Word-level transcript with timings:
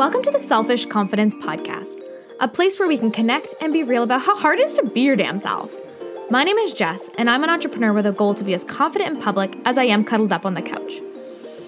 Welcome 0.00 0.22
to 0.22 0.30
the 0.30 0.40
Selfish 0.40 0.86
Confidence 0.86 1.34
Podcast, 1.34 2.00
a 2.40 2.48
place 2.48 2.78
where 2.78 2.88
we 2.88 2.96
can 2.96 3.10
connect 3.10 3.52
and 3.60 3.70
be 3.70 3.82
real 3.82 4.02
about 4.02 4.22
how 4.22 4.34
hard 4.34 4.58
it 4.58 4.62
is 4.64 4.74
to 4.76 4.86
be 4.86 5.02
your 5.02 5.14
damn 5.14 5.38
self. 5.38 5.70
My 6.30 6.42
name 6.42 6.56
is 6.56 6.72
Jess, 6.72 7.10
and 7.18 7.28
I'm 7.28 7.44
an 7.44 7.50
entrepreneur 7.50 7.92
with 7.92 8.06
a 8.06 8.12
goal 8.12 8.32
to 8.36 8.42
be 8.42 8.54
as 8.54 8.64
confident 8.64 9.14
in 9.14 9.22
public 9.22 9.58
as 9.66 9.76
I 9.76 9.84
am 9.84 10.06
cuddled 10.06 10.32
up 10.32 10.46
on 10.46 10.54
the 10.54 10.62
couch. 10.62 11.02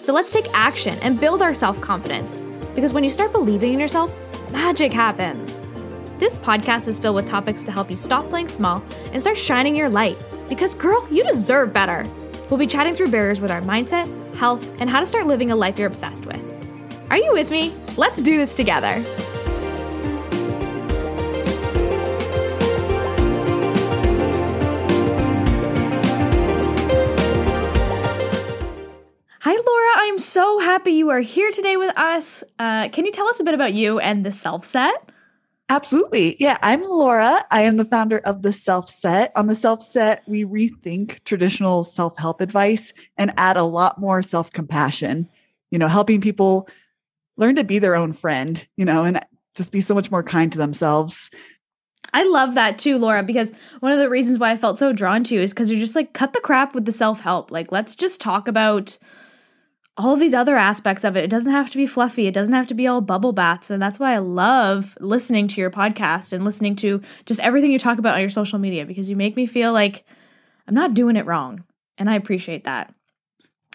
So 0.00 0.14
let's 0.14 0.30
take 0.30 0.46
action 0.54 0.98
and 1.00 1.20
build 1.20 1.42
our 1.42 1.54
self 1.54 1.78
confidence, 1.82 2.32
because 2.74 2.94
when 2.94 3.04
you 3.04 3.10
start 3.10 3.32
believing 3.32 3.74
in 3.74 3.78
yourself, 3.78 4.10
magic 4.50 4.94
happens. 4.94 5.60
This 6.18 6.38
podcast 6.38 6.88
is 6.88 6.98
filled 6.98 7.16
with 7.16 7.28
topics 7.28 7.62
to 7.64 7.70
help 7.70 7.90
you 7.90 7.96
stop 7.96 8.24
playing 8.30 8.48
small 8.48 8.82
and 9.12 9.20
start 9.20 9.36
shining 9.36 9.76
your 9.76 9.90
light, 9.90 10.16
because 10.48 10.74
girl, 10.74 11.06
you 11.10 11.22
deserve 11.22 11.74
better. 11.74 12.06
We'll 12.48 12.56
be 12.56 12.66
chatting 12.66 12.94
through 12.94 13.08
barriers 13.08 13.42
with 13.42 13.50
our 13.50 13.60
mindset, 13.60 14.08
health, 14.36 14.66
and 14.80 14.88
how 14.88 15.00
to 15.00 15.06
start 15.06 15.26
living 15.26 15.50
a 15.50 15.56
life 15.56 15.78
you're 15.78 15.86
obsessed 15.86 16.24
with. 16.24 16.42
Are 17.10 17.18
you 17.18 17.30
with 17.34 17.50
me? 17.50 17.74
Let's 17.96 18.22
do 18.22 18.38
this 18.38 18.54
together. 18.54 19.04
Hi, 29.40 29.50
Laura. 29.50 29.90
I'm 29.96 30.18
so 30.18 30.60
happy 30.60 30.92
you 30.92 31.10
are 31.10 31.20
here 31.20 31.50
today 31.50 31.76
with 31.76 31.98
us. 31.98 32.42
Uh, 32.58 32.88
can 32.88 33.04
you 33.04 33.12
tell 33.12 33.28
us 33.28 33.40
a 33.40 33.44
bit 33.44 33.54
about 33.54 33.74
you 33.74 33.98
and 33.98 34.24
the 34.24 34.32
self 34.32 34.64
set? 34.64 35.10
Absolutely. 35.68 36.36
Yeah, 36.38 36.58
I'm 36.62 36.82
Laura. 36.82 37.44
I 37.50 37.62
am 37.62 37.76
the 37.76 37.84
founder 37.84 38.18
of 38.18 38.42
the 38.42 38.52
Self 38.52 38.90
Set. 38.90 39.32
On 39.34 39.46
the 39.46 39.54
Self 39.54 39.80
Set, 39.82 40.22
we 40.26 40.44
rethink 40.44 41.24
traditional 41.24 41.82
self 41.82 42.18
help 42.18 42.42
advice 42.42 42.92
and 43.16 43.32
add 43.38 43.56
a 43.56 43.64
lot 43.64 43.98
more 43.98 44.20
self 44.20 44.52
compassion, 44.52 45.28
you 45.70 45.78
know, 45.78 45.88
helping 45.88 46.20
people 46.20 46.68
learn 47.36 47.56
to 47.56 47.64
be 47.64 47.78
their 47.78 47.94
own 47.94 48.12
friend, 48.12 48.66
you 48.76 48.84
know, 48.84 49.04
and 49.04 49.20
just 49.54 49.72
be 49.72 49.80
so 49.80 49.94
much 49.94 50.10
more 50.10 50.22
kind 50.22 50.52
to 50.52 50.58
themselves. 50.58 51.30
I 52.14 52.24
love 52.24 52.54
that 52.54 52.78
too, 52.78 52.98
Laura, 52.98 53.22
because 53.22 53.52
one 53.80 53.92
of 53.92 53.98
the 53.98 54.10
reasons 54.10 54.38
why 54.38 54.50
I 54.50 54.56
felt 54.56 54.78
so 54.78 54.92
drawn 54.92 55.24
to 55.24 55.34
you 55.34 55.40
is 55.40 55.52
because 55.52 55.70
you're 55.70 55.80
just 55.80 55.96
like, 55.96 56.12
cut 56.12 56.32
the 56.32 56.40
crap 56.40 56.74
with 56.74 56.84
the 56.84 56.92
self 56.92 57.20
help. 57.20 57.50
Like, 57.50 57.72
let's 57.72 57.94
just 57.94 58.20
talk 58.20 58.48
about 58.48 58.98
all 59.96 60.14
of 60.14 60.20
these 60.20 60.34
other 60.34 60.56
aspects 60.56 61.04
of 61.04 61.16
it. 61.16 61.24
It 61.24 61.30
doesn't 61.30 61.52
have 61.52 61.70
to 61.70 61.76
be 61.76 61.86
fluffy. 61.86 62.26
It 62.26 62.34
doesn't 62.34 62.54
have 62.54 62.66
to 62.68 62.74
be 62.74 62.86
all 62.86 63.00
bubble 63.00 63.32
baths. 63.32 63.70
And 63.70 63.80
that's 63.80 63.98
why 63.98 64.14
I 64.14 64.18
love 64.18 64.96
listening 65.00 65.48
to 65.48 65.60
your 65.60 65.70
podcast 65.70 66.32
and 66.32 66.44
listening 66.44 66.76
to 66.76 67.02
just 67.26 67.40
everything 67.40 67.70
you 67.70 67.78
talk 67.78 67.98
about 67.98 68.14
on 68.14 68.20
your 68.20 68.30
social 68.30 68.58
media 68.58 68.86
because 68.86 69.10
you 69.10 69.16
make 69.16 69.36
me 69.36 69.46
feel 69.46 69.72
like 69.72 70.04
I'm 70.66 70.74
not 70.74 70.94
doing 70.94 71.16
it 71.16 71.26
wrong. 71.26 71.64
And 71.98 72.08
I 72.08 72.16
appreciate 72.16 72.64
that. 72.64 72.94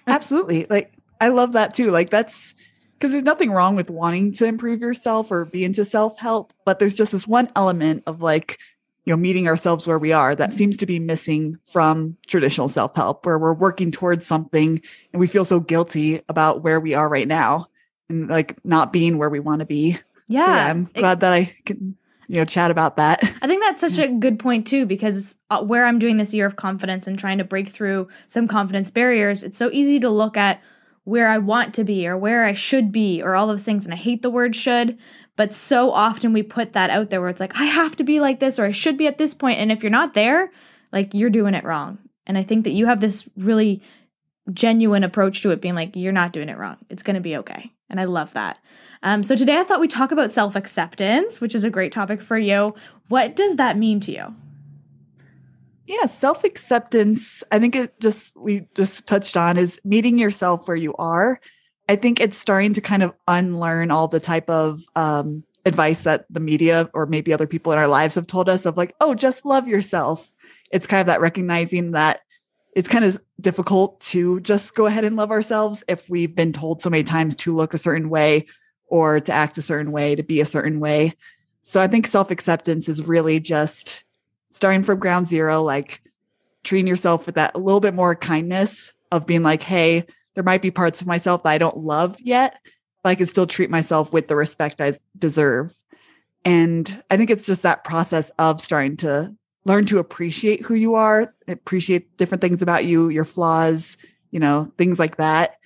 Absolutely. 0.08 0.66
Like, 0.70 0.94
I 1.22 1.30
love 1.30 1.54
that 1.54 1.74
too. 1.74 1.92
Like, 1.92 2.10
that's 2.10 2.56
because 2.98 3.12
there's 3.12 3.24
nothing 3.24 3.52
wrong 3.52 3.76
with 3.76 3.90
wanting 3.92 4.34
to 4.34 4.46
improve 4.46 4.82
yourself 4.82 5.32
or 5.32 5.46
be 5.46 5.64
into 5.64 5.86
self 5.86 6.18
help, 6.18 6.52
but 6.66 6.80
there's 6.80 6.96
just 6.96 7.12
this 7.12 7.28
one 7.28 7.50
element 7.56 8.04
of 8.08 8.22
like, 8.22 8.58
you 9.06 9.14
know, 9.14 9.18
meeting 9.18 9.48
ourselves 9.48 9.86
where 9.86 10.00
we 10.00 10.12
are 10.12 10.36
that 10.36 10.52
seems 10.52 10.78
to 10.78 10.86
be 10.86 10.98
missing 10.98 11.60
from 11.66 12.18
traditional 12.26 12.68
self 12.68 12.96
help, 12.96 13.26
where 13.26 13.38
we're 13.38 13.54
working 13.54 13.92
towards 13.92 14.26
something 14.26 14.82
and 15.14 15.20
we 15.20 15.28
feel 15.28 15.46
so 15.46 15.60
guilty 15.60 16.22
about 16.28 16.64
where 16.64 16.80
we 16.80 16.96
are 16.96 17.08
right 17.08 17.28
now 17.28 17.68
and 18.10 18.30
like 18.30 18.58
not 18.66 18.92
being 18.92 19.18
where 19.18 19.30
we 19.30 19.40
want 19.40 19.60
to 19.60 19.66
be. 19.66 20.00
Yeah. 20.28 20.46
So, 20.46 20.52
I'm 20.52 20.84
glad 20.86 21.18
it, 21.18 21.20
that 21.22 21.34
I 21.34 21.56
can, 21.66 21.96
you 22.28 22.38
know, 22.38 22.46
chat 22.46 22.72
about 22.72 22.98
that. 22.98 23.24
I 23.42 23.48
think 23.48 23.62
that's 23.62 23.82
such 23.82 24.00
a 24.00 24.08
good 24.08 24.40
point 24.40 24.66
too, 24.66 24.88
because 24.88 25.36
uh, 25.52 25.64
where 25.64 25.86
I'm 25.86 26.00
doing 26.00 26.18
this 26.18 26.34
year 26.34 26.48
of 26.48 26.56
confidence 26.56 27.06
and 27.06 27.18
trying 27.20 27.38
to 27.38 27.44
break 27.44 27.70
through 27.70 28.08
some 28.26 28.48
confidence 28.48 28.90
barriers, 28.90 29.44
it's 29.44 29.58
so 29.58 29.70
easy 29.72 30.00
to 30.00 30.10
look 30.10 30.36
at 30.36 30.62
where 31.08 31.30
I 31.30 31.38
want 31.38 31.74
to 31.76 31.86
be 31.86 32.06
or 32.06 32.18
where 32.18 32.44
I 32.44 32.52
should 32.52 32.92
be 32.92 33.22
or 33.22 33.34
all 33.34 33.48
those 33.48 33.64
things. 33.64 33.86
And 33.86 33.94
I 33.94 33.98
hate 33.98 34.22
the 34.22 34.30
word 34.30 34.58
should, 34.58 34.98
but 35.38 35.54
so 35.54 35.90
often 35.92 36.34
we 36.34 36.44
put 36.44 36.74
that 36.74 36.90
out 36.90 37.10
there 37.10 37.22
where 37.22 37.30
it's 37.30 37.40
like, 37.40 37.58
I 37.58 37.64
have 37.64 37.96
to 37.96 38.04
be 38.04 38.20
like 38.20 38.42
this 38.42 38.60
or 38.60 38.66
I 38.66 38.72
should 38.72 38.98
be 38.98 39.08
at 39.08 39.18
this 39.18 39.34
point. 39.34 39.58
And 39.58 39.72
if 39.72 39.82
you're 39.82 39.90
not 39.90 40.16
there, 40.16 40.52
like 40.92 41.14
you're 41.14 41.30
doing 41.30 41.54
it 41.54 41.64
wrong. 41.64 41.98
And 42.26 42.38
I 42.38 42.44
think 42.44 42.66
that 42.66 42.72
you 42.72 42.88
have 42.88 43.00
this 43.00 43.26
really 43.38 43.82
genuine 44.52 45.06
approach 45.06 45.42
to 45.44 45.52
it 45.52 45.62
being 45.62 45.76
like, 45.76 45.96
you're 45.96 46.12
not 46.12 46.34
doing 46.34 46.50
it 46.50 46.58
wrong. 46.58 46.76
It's 46.90 47.04
going 47.04 47.16
to 47.16 47.22
be 47.22 47.38
okay. 47.38 47.72
And 47.90 48.02
I 48.02 48.04
love 48.04 48.34
that. 48.34 48.60
Um, 49.02 49.24
so 49.24 49.34
today 49.34 49.60
I 49.60 49.64
thought 49.64 49.80
we'd 49.80 49.90
talk 49.90 50.12
about 50.12 50.34
self 50.34 50.58
acceptance, 50.58 51.40
which 51.40 51.56
is 51.56 51.64
a 51.64 51.70
great 51.70 51.94
topic 51.94 52.22
for 52.22 52.38
you. 52.38 52.76
What 53.08 53.34
does 53.34 53.56
that 53.56 53.78
mean 53.78 54.02
to 54.02 54.12
you? 54.12 54.36
Yeah, 55.88 56.06
self 56.06 56.44
acceptance. 56.44 57.44
I 57.52 57.60
think 57.60 57.76
it 57.76 58.00
just, 58.00 58.36
we 58.38 58.68
just 58.76 59.08
touched 59.08 59.38
on 59.38 59.58
is 59.58 59.80
meeting 59.86 60.20
yourself 60.20 60.68
where 60.68 60.78
you 60.78 60.94
are. 60.96 61.40
I 61.88 61.96
think 61.96 62.20
it's 62.20 62.38
starting 62.38 62.74
to 62.74 62.82
kind 62.82 63.02
of 63.02 63.14
unlearn 63.28 63.90
all 63.90 64.10
the 64.10 64.20
type 64.20 64.50
of 64.50 64.82
um, 64.98 65.46
advice 65.66 66.02
that 66.02 66.26
the 66.30 66.42
media 66.42 66.90
or 66.94 67.06
maybe 67.06 67.32
other 67.32 67.48
people 67.48 67.72
in 67.72 67.80
our 67.80 67.88
lives 67.88 68.16
have 68.16 68.28
told 68.28 68.50
us 68.50 68.66
of 68.66 68.76
like, 68.76 68.94
oh, 69.00 69.16
just 69.16 69.46
love 69.46 69.70
yourself. 69.70 70.30
It's 70.72 70.88
kind 70.88 71.00
of 71.00 71.08
that 71.08 71.22
recognizing 71.22 71.92
that 71.92 72.20
it's 72.76 72.90
kind 72.90 73.06
of 73.06 73.18
difficult 73.40 74.02
to 74.02 74.42
just 74.42 74.76
go 74.76 74.88
ahead 74.88 75.06
and 75.06 75.16
love 75.16 75.32
ourselves 75.32 75.86
if 75.88 76.10
we've 76.10 76.36
been 76.36 76.52
told 76.52 76.82
so 76.82 76.90
many 76.90 77.06
times 77.06 77.36
to 77.38 77.56
look 77.56 77.74
a 77.74 77.78
certain 77.78 78.10
way 78.10 78.48
or 78.88 79.22
to 79.22 79.32
act 79.32 79.58
a 79.58 79.62
certain 79.62 79.94
way, 79.94 80.16
to 80.16 80.24
be 80.24 80.42
a 80.42 80.46
certain 80.46 80.82
way. 80.82 81.16
So 81.64 81.80
I 81.82 81.88
think 81.88 82.08
self 82.08 82.30
acceptance 82.30 82.90
is 82.90 83.08
really 83.08 83.40
just 83.40 84.04
starting 84.58 84.84
from 84.84 85.00
ground 85.00 85.28
zero, 85.28 85.62
like 85.64 86.02
treating 86.64 86.88
yourself 86.88 87.28
with 87.28 87.36
that 87.36 87.54
a 87.54 87.60
little 87.60 87.80
bit 87.80 87.94
more 87.94 88.16
kindness 88.16 88.92
of 89.12 89.28
being 89.28 89.44
like, 89.44 89.62
hey, 89.64 90.04
there 90.34 90.44
might 90.44 90.64
be 90.64 90.72
parts 90.72 91.00
of 91.00 91.08
myself 91.08 91.44
that 91.44 91.52
I 91.52 91.58
don't 91.60 91.78
love 91.78 92.20
yet, 92.20 92.58
but 93.04 93.12
I 93.12 93.16
can 93.16 93.28
still 93.28 93.48
treat 93.48 93.70
myself 93.70 94.12
with 94.12 94.28
the 94.28 94.36
respect 94.36 94.82
I 94.82 94.94
deserve. 95.18 95.74
And 96.44 97.04
I 97.10 97.18
think 97.18 97.30
it's 97.30 97.46
just 97.46 97.62
that 97.62 97.84
process 97.84 98.32
of 98.40 98.60
starting 98.60 98.98
to 98.98 99.34
learn 99.64 99.86
to 99.86 100.00
appreciate 100.00 100.64
who 100.64 100.74
you 100.74 100.96
are, 100.96 101.34
appreciate 101.48 102.18
different 102.18 102.42
things 102.42 102.62
about 102.62 102.86
you, 102.86 103.10
your 103.10 103.26
flaws, 103.26 103.96
you 104.32 104.40
know, 104.40 104.72
things 104.78 104.98
like 104.98 105.18
that. 105.18 105.58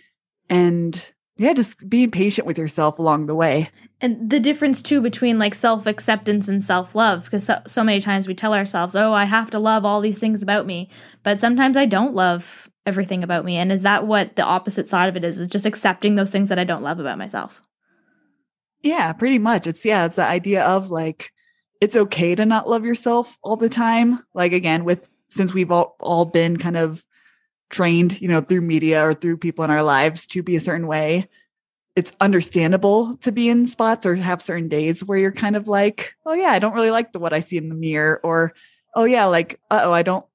And 0.49 1.03
yeah, 1.37 1.53
just 1.53 1.89
being 1.89 2.11
patient 2.11 2.45
with 2.45 2.57
yourself 2.57 2.99
along 2.99 3.27
the 3.27 3.35
way. 3.35 3.69
And 4.01 4.31
the 4.31 4.39
difference 4.39 4.81
too 4.81 4.99
between 4.99 5.37
like 5.37 5.53
self 5.53 5.85
acceptance 5.85 6.47
and 6.47 6.63
self 6.63 6.95
love, 6.95 7.25
because 7.25 7.45
so, 7.45 7.61
so, 7.67 7.83
many 7.83 8.01
times 8.01 8.27
we 8.27 8.33
tell 8.33 8.53
ourselves, 8.53 8.95
oh, 8.95 9.13
I 9.13 9.25
have 9.25 9.51
to 9.51 9.59
love 9.59 9.85
all 9.85 10.01
these 10.01 10.19
things 10.19 10.41
about 10.41 10.65
me. 10.65 10.89
But 11.21 11.39
sometimes 11.39 11.77
I 11.77 11.85
don't 11.85 12.15
love 12.15 12.69
everything 12.85 13.23
about 13.23 13.45
me. 13.45 13.57
And 13.57 13.71
is 13.71 13.83
that 13.83 14.07
what 14.07 14.35
the 14.35 14.43
opposite 14.43 14.89
side 14.89 15.07
of 15.07 15.15
it 15.15 15.23
is? 15.23 15.39
Is 15.39 15.47
just 15.47 15.67
accepting 15.67 16.15
those 16.15 16.31
things 16.31 16.49
that 16.49 16.57
I 16.57 16.63
don't 16.63 16.83
love 16.83 16.99
about 16.99 17.19
myself? 17.19 17.61
Yeah, 18.81 19.13
pretty 19.13 19.37
much. 19.37 19.67
It's, 19.67 19.85
yeah, 19.85 20.05
it's 20.05 20.15
the 20.15 20.25
idea 20.25 20.63
of 20.63 20.89
like, 20.89 21.31
it's 21.79 21.95
okay 21.95 22.33
to 22.33 22.45
not 22.45 22.67
love 22.67 22.83
yourself 22.83 23.37
all 23.43 23.55
the 23.55 23.69
time. 23.69 24.23
Like, 24.33 24.53
again, 24.53 24.83
with 24.83 25.07
since 25.29 25.53
we've 25.53 25.71
all, 25.71 25.95
all 25.99 26.25
been 26.25 26.57
kind 26.57 26.77
of 26.77 27.05
trained, 27.69 28.19
you 28.19 28.27
know, 28.27 28.41
through 28.41 28.61
media 28.61 29.07
or 29.07 29.13
through 29.13 29.37
people 29.37 29.63
in 29.63 29.71
our 29.71 29.83
lives 29.83 30.25
to 30.27 30.43
be 30.43 30.55
a 30.55 30.59
certain 30.59 30.87
way, 30.87 31.29
it's 31.95 32.13
understandable 32.21 33.17
to 33.17 33.31
be 33.31 33.49
in 33.49 33.67
spots 33.67 34.05
or 34.05 34.15
have 34.15 34.41
certain 34.41 34.69
days 34.69 35.03
where 35.03 35.17
you're 35.17 35.31
kind 35.31 35.55
of 35.55 35.67
like, 35.67 36.15
oh 36.25 36.33
yeah, 36.33 36.49
I 36.51 36.59
don't 36.59 36.73
really 36.73 36.91
like 36.91 37.11
the 37.11 37.19
what 37.19 37.33
I 37.33 37.41
see 37.41 37.57
in 37.57 37.69
the 37.69 37.75
mirror, 37.75 38.19
or 38.23 38.53
oh 38.95 39.03
yeah, 39.03 39.25
like 39.25 39.59
oh 39.69 39.91
I 39.91 40.03
don't, 40.03 40.25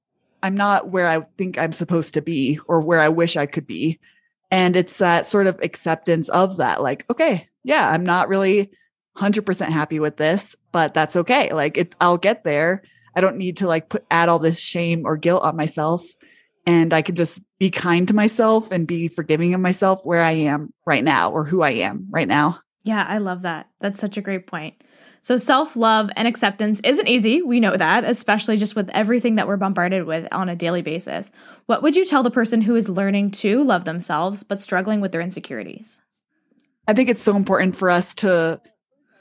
I'm 0.43 0.55
not 0.55 0.89
where 0.89 1.07
I 1.07 1.21
think 1.37 1.57
I'm 1.57 1.73
supposed 1.73 2.13
to 2.13 2.21
be 2.21 2.59
or 2.67 2.81
where 2.81 3.01
I 3.01 3.09
wish 3.09 3.37
I 3.37 3.47
could 3.47 3.65
be, 3.65 3.99
and 4.51 4.75
it's 4.75 4.97
that 4.99 5.25
sort 5.25 5.47
of 5.47 5.59
acceptance 5.61 6.29
of 6.29 6.57
that, 6.57 6.81
like 6.81 7.09
okay, 7.09 7.47
yeah, 7.63 7.89
I'm 7.89 8.05
not 8.05 8.29
really 8.29 8.69
100% 9.17 9.69
happy 9.69 9.99
with 9.99 10.17
this, 10.17 10.55
but 10.71 10.93
that's 10.93 11.15
okay. 11.15 11.51
Like 11.53 11.77
it, 11.77 11.95
I'll 11.99 12.17
get 12.17 12.43
there. 12.43 12.83
I 13.15 13.21
don't 13.21 13.37
need 13.37 13.57
to 13.57 13.67
like 13.67 13.89
put 13.89 14.05
add 14.11 14.29
all 14.29 14.37
this 14.37 14.59
shame 14.59 15.03
or 15.05 15.17
guilt 15.17 15.41
on 15.41 15.57
myself 15.57 16.03
and 16.67 16.93
I 16.93 17.01
can 17.01 17.15
just 17.15 17.39
be 17.59 17.71
kind 17.71 18.07
to 18.09 18.13
myself 18.13 18.71
and 18.71 18.85
be 18.85 19.07
forgiving 19.07 19.53
of 19.53 19.61
myself 19.61 20.01
where 20.03 20.21
I 20.21 20.33
am 20.33 20.73
right 20.85 21.03
now 21.03 21.31
or 21.31 21.45
who 21.45 21.61
I 21.61 21.71
am 21.71 22.07
right 22.11 22.27
now. 22.27 22.59
Yeah, 22.83 23.03
I 23.07 23.17
love 23.17 23.41
that. 23.43 23.67
That's 23.79 23.99
such 23.99 24.17
a 24.17 24.21
great 24.21 24.47
point. 24.47 24.75
So, 25.21 25.37
self 25.37 25.75
love 25.75 26.09
and 26.15 26.27
acceptance 26.27 26.79
isn't 26.83 27.07
easy. 27.07 27.41
We 27.41 27.59
know 27.59 27.75
that, 27.75 28.03
especially 28.03 28.57
just 28.57 28.75
with 28.75 28.89
everything 28.89 29.35
that 29.35 29.47
we're 29.47 29.57
bombarded 29.57 30.05
with 30.05 30.27
on 30.31 30.47
a 30.47 30.55
daily 30.55 30.81
basis. 30.81 31.31
What 31.65 31.81
would 31.81 31.95
you 31.95 32.05
tell 32.05 32.21
the 32.21 32.31
person 32.31 32.61
who 32.61 32.75
is 32.75 32.87
learning 32.87 33.31
to 33.31 33.63
love 33.63 33.85
themselves 33.85 34.43
but 34.43 34.61
struggling 34.61 35.01
with 35.01 35.11
their 35.11 35.21
insecurities? 35.21 36.01
I 36.87 36.93
think 36.93 37.09
it's 37.09 37.23
so 37.23 37.35
important 37.35 37.75
for 37.75 37.89
us 37.89 38.13
to 38.15 38.61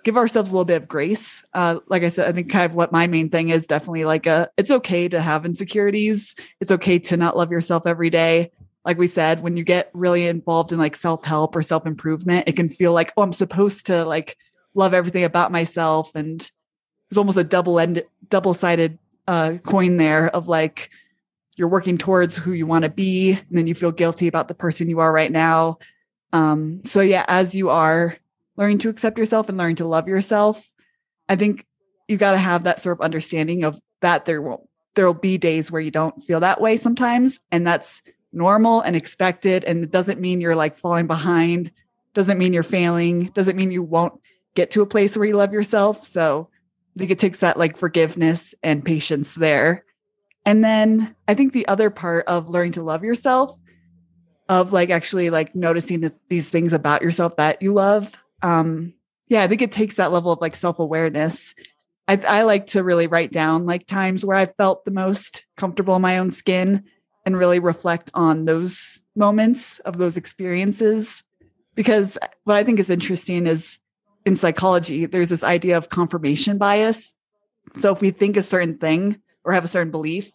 give 0.06 0.16
ourselves 0.16 0.50
a 0.50 0.52
little 0.52 0.64
bit 0.64 0.80
of 0.80 0.86
grace. 0.86 1.42
Uh, 1.52 1.80
like 1.88 2.04
I 2.04 2.10
said, 2.10 2.28
I 2.28 2.32
think 2.32 2.48
kind 2.48 2.64
of 2.64 2.76
what 2.76 2.92
my 2.92 3.08
main 3.08 3.28
thing 3.28 3.48
is 3.48 3.66
definitely 3.66 4.04
like 4.04 4.26
a, 4.26 4.48
it's 4.56 4.70
okay 4.70 5.08
to 5.08 5.20
have 5.20 5.44
insecurities. 5.44 6.36
It's 6.60 6.70
okay 6.70 7.00
to 7.00 7.16
not 7.16 7.36
love 7.36 7.50
yourself 7.50 7.88
every 7.88 8.08
day. 8.08 8.52
Like 8.84 8.98
we 8.98 9.08
said, 9.08 9.42
when 9.42 9.56
you 9.56 9.64
get 9.64 9.90
really 9.94 10.28
involved 10.28 10.70
in 10.70 10.78
like 10.78 10.94
self 10.94 11.24
help 11.24 11.56
or 11.56 11.62
self 11.62 11.86
improvement, 11.86 12.44
it 12.46 12.54
can 12.54 12.68
feel 12.68 12.92
like, 12.92 13.12
oh, 13.16 13.22
I'm 13.22 13.32
supposed 13.32 13.86
to 13.86 14.04
like 14.04 14.38
love 14.74 14.94
everything 14.94 15.24
about 15.24 15.50
myself. 15.50 16.12
And 16.14 16.38
there's 17.10 17.18
almost 17.18 17.36
a 17.36 17.42
double 17.42 17.80
end, 17.80 18.04
double 18.28 18.54
sided 18.54 19.00
uh, 19.26 19.54
coin 19.64 19.96
there 19.96 20.28
of 20.28 20.46
like, 20.46 20.88
you're 21.56 21.66
working 21.66 21.98
towards 21.98 22.36
who 22.36 22.52
you 22.52 22.64
want 22.64 22.84
to 22.84 22.90
be, 22.90 23.32
and 23.32 23.58
then 23.58 23.66
you 23.66 23.74
feel 23.74 23.90
guilty 23.90 24.28
about 24.28 24.46
the 24.46 24.54
person 24.54 24.88
you 24.88 25.00
are 25.00 25.12
right 25.12 25.32
now. 25.32 25.78
Um, 26.32 26.82
so 26.84 27.00
yeah, 27.00 27.24
as 27.26 27.56
you 27.56 27.70
are 27.70 28.18
learning 28.56 28.78
to 28.78 28.88
accept 28.88 29.18
yourself 29.18 29.48
and 29.48 29.58
learning 29.58 29.76
to 29.76 29.86
love 29.86 30.08
yourself, 30.08 30.70
I 31.28 31.36
think 31.36 31.64
you 32.08 32.16
got 32.16 32.32
to 32.32 32.38
have 32.38 32.64
that 32.64 32.80
sort 32.80 32.98
of 32.98 33.04
understanding 33.04 33.64
of 33.64 33.78
that 34.00 34.26
there 34.26 34.40
will 34.40 34.68
there 34.94 35.06
will 35.06 35.14
be 35.14 35.36
days 35.36 35.70
where 35.70 35.80
you 35.80 35.90
don't 35.90 36.22
feel 36.22 36.40
that 36.40 36.60
way 36.60 36.78
sometimes 36.78 37.38
and 37.52 37.66
that's 37.66 38.00
normal 38.32 38.80
and 38.80 38.96
expected 38.96 39.62
and 39.64 39.84
it 39.84 39.90
doesn't 39.90 40.20
mean 40.20 40.40
you're 40.40 40.56
like 40.56 40.78
falling 40.78 41.06
behind, 41.06 41.70
doesn't 42.14 42.38
mean 42.38 42.54
you're 42.54 42.62
failing, 42.62 43.24
doesn't 43.26 43.56
mean 43.56 43.70
you 43.70 43.82
won't 43.82 44.18
get 44.54 44.70
to 44.70 44.80
a 44.80 44.86
place 44.86 45.16
where 45.16 45.26
you 45.26 45.36
love 45.36 45.52
yourself. 45.52 46.04
So 46.04 46.48
I 46.96 46.98
think 46.98 47.10
it 47.10 47.18
takes 47.18 47.40
that 47.40 47.58
like 47.58 47.76
forgiveness 47.76 48.54
and 48.62 48.84
patience 48.84 49.34
there. 49.34 49.84
And 50.46 50.64
then 50.64 51.14
I 51.28 51.34
think 51.34 51.52
the 51.52 51.68
other 51.68 51.90
part 51.90 52.26
of 52.26 52.48
learning 52.48 52.72
to 52.72 52.82
love 52.82 53.04
yourself 53.04 53.52
of 54.48 54.72
like 54.72 54.90
actually 54.90 55.28
like 55.28 55.54
noticing 55.54 56.00
that 56.00 56.14
these 56.28 56.48
things 56.48 56.72
about 56.72 57.02
yourself 57.02 57.36
that 57.36 57.60
you 57.60 57.74
love 57.74 58.14
um 58.42 58.94
yeah 59.28 59.42
i 59.42 59.48
think 59.48 59.62
it 59.62 59.72
takes 59.72 59.96
that 59.96 60.12
level 60.12 60.32
of 60.32 60.40
like 60.40 60.56
self-awareness. 60.56 61.54
I, 62.08 62.22
I 62.28 62.42
like 62.42 62.68
to 62.68 62.84
really 62.84 63.08
write 63.08 63.32
down 63.32 63.66
like 63.66 63.86
times 63.86 64.24
where 64.24 64.36
i 64.36 64.46
felt 64.46 64.84
the 64.84 64.90
most 64.90 65.44
comfortable 65.56 65.96
in 65.96 66.02
my 66.02 66.18
own 66.18 66.30
skin 66.30 66.84
and 67.24 67.36
really 67.36 67.58
reflect 67.58 68.10
on 68.14 68.44
those 68.44 69.00
moments 69.16 69.80
of 69.80 69.98
those 69.98 70.16
experiences. 70.16 71.24
Because 71.74 72.18
what 72.44 72.56
i 72.56 72.64
think 72.64 72.78
is 72.78 72.90
interesting 72.90 73.46
is 73.46 73.78
in 74.24 74.36
psychology 74.36 75.06
there's 75.06 75.30
this 75.30 75.44
idea 75.44 75.76
of 75.76 75.88
confirmation 75.88 76.58
bias. 76.58 77.14
So 77.74 77.92
if 77.92 78.00
we 78.00 78.10
think 78.10 78.36
a 78.36 78.42
certain 78.42 78.78
thing 78.78 79.20
or 79.44 79.52
have 79.52 79.64
a 79.64 79.68
certain 79.68 79.90
belief 79.90 80.30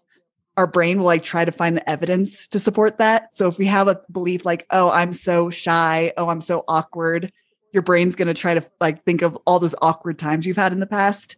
our 0.57 0.68
brain 0.68 1.00
will 1.00 1.06
like 1.06 1.24
try 1.24 1.45
to 1.45 1.51
find 1.51 1.77
the 1.77 1.89
evidence 1.89 2.47
to 2.50 2.59
support 2.59 2.97
that. 2.97 3.33
So 3.33 3.47
if 3.47 3.57
we 3.57 3.65
have 3.68 3.88
a 3.88 4.01
belief 4.12 4.45
like, 4.45 4.65
oh, 4.69 4.89
I'm 4.89 5.13
so 5.13 5.50
shy, 5.50 6.13
oh, 6.18 6.30
I'm 6.30 6.42
so 6.42 6.63
awkward, 6.68 7.31
your 7.71 7.83
brain's 7.83 8.15
going 8.15 8.27
to 8.27 8.33
try 8.33 8.53
to 8.53 8.65
like 8.79 9.03
think 9.03 9.21
of 9.21 9.38
all 9.45 9.59
those 9.59 9.75
awkward 9.81 10.19
times 10.19 10.45
you've 10.45 10.57
had 10.57 10.73
in 10.73 10.79
the 10.79 10.88
past. 10.88 11.38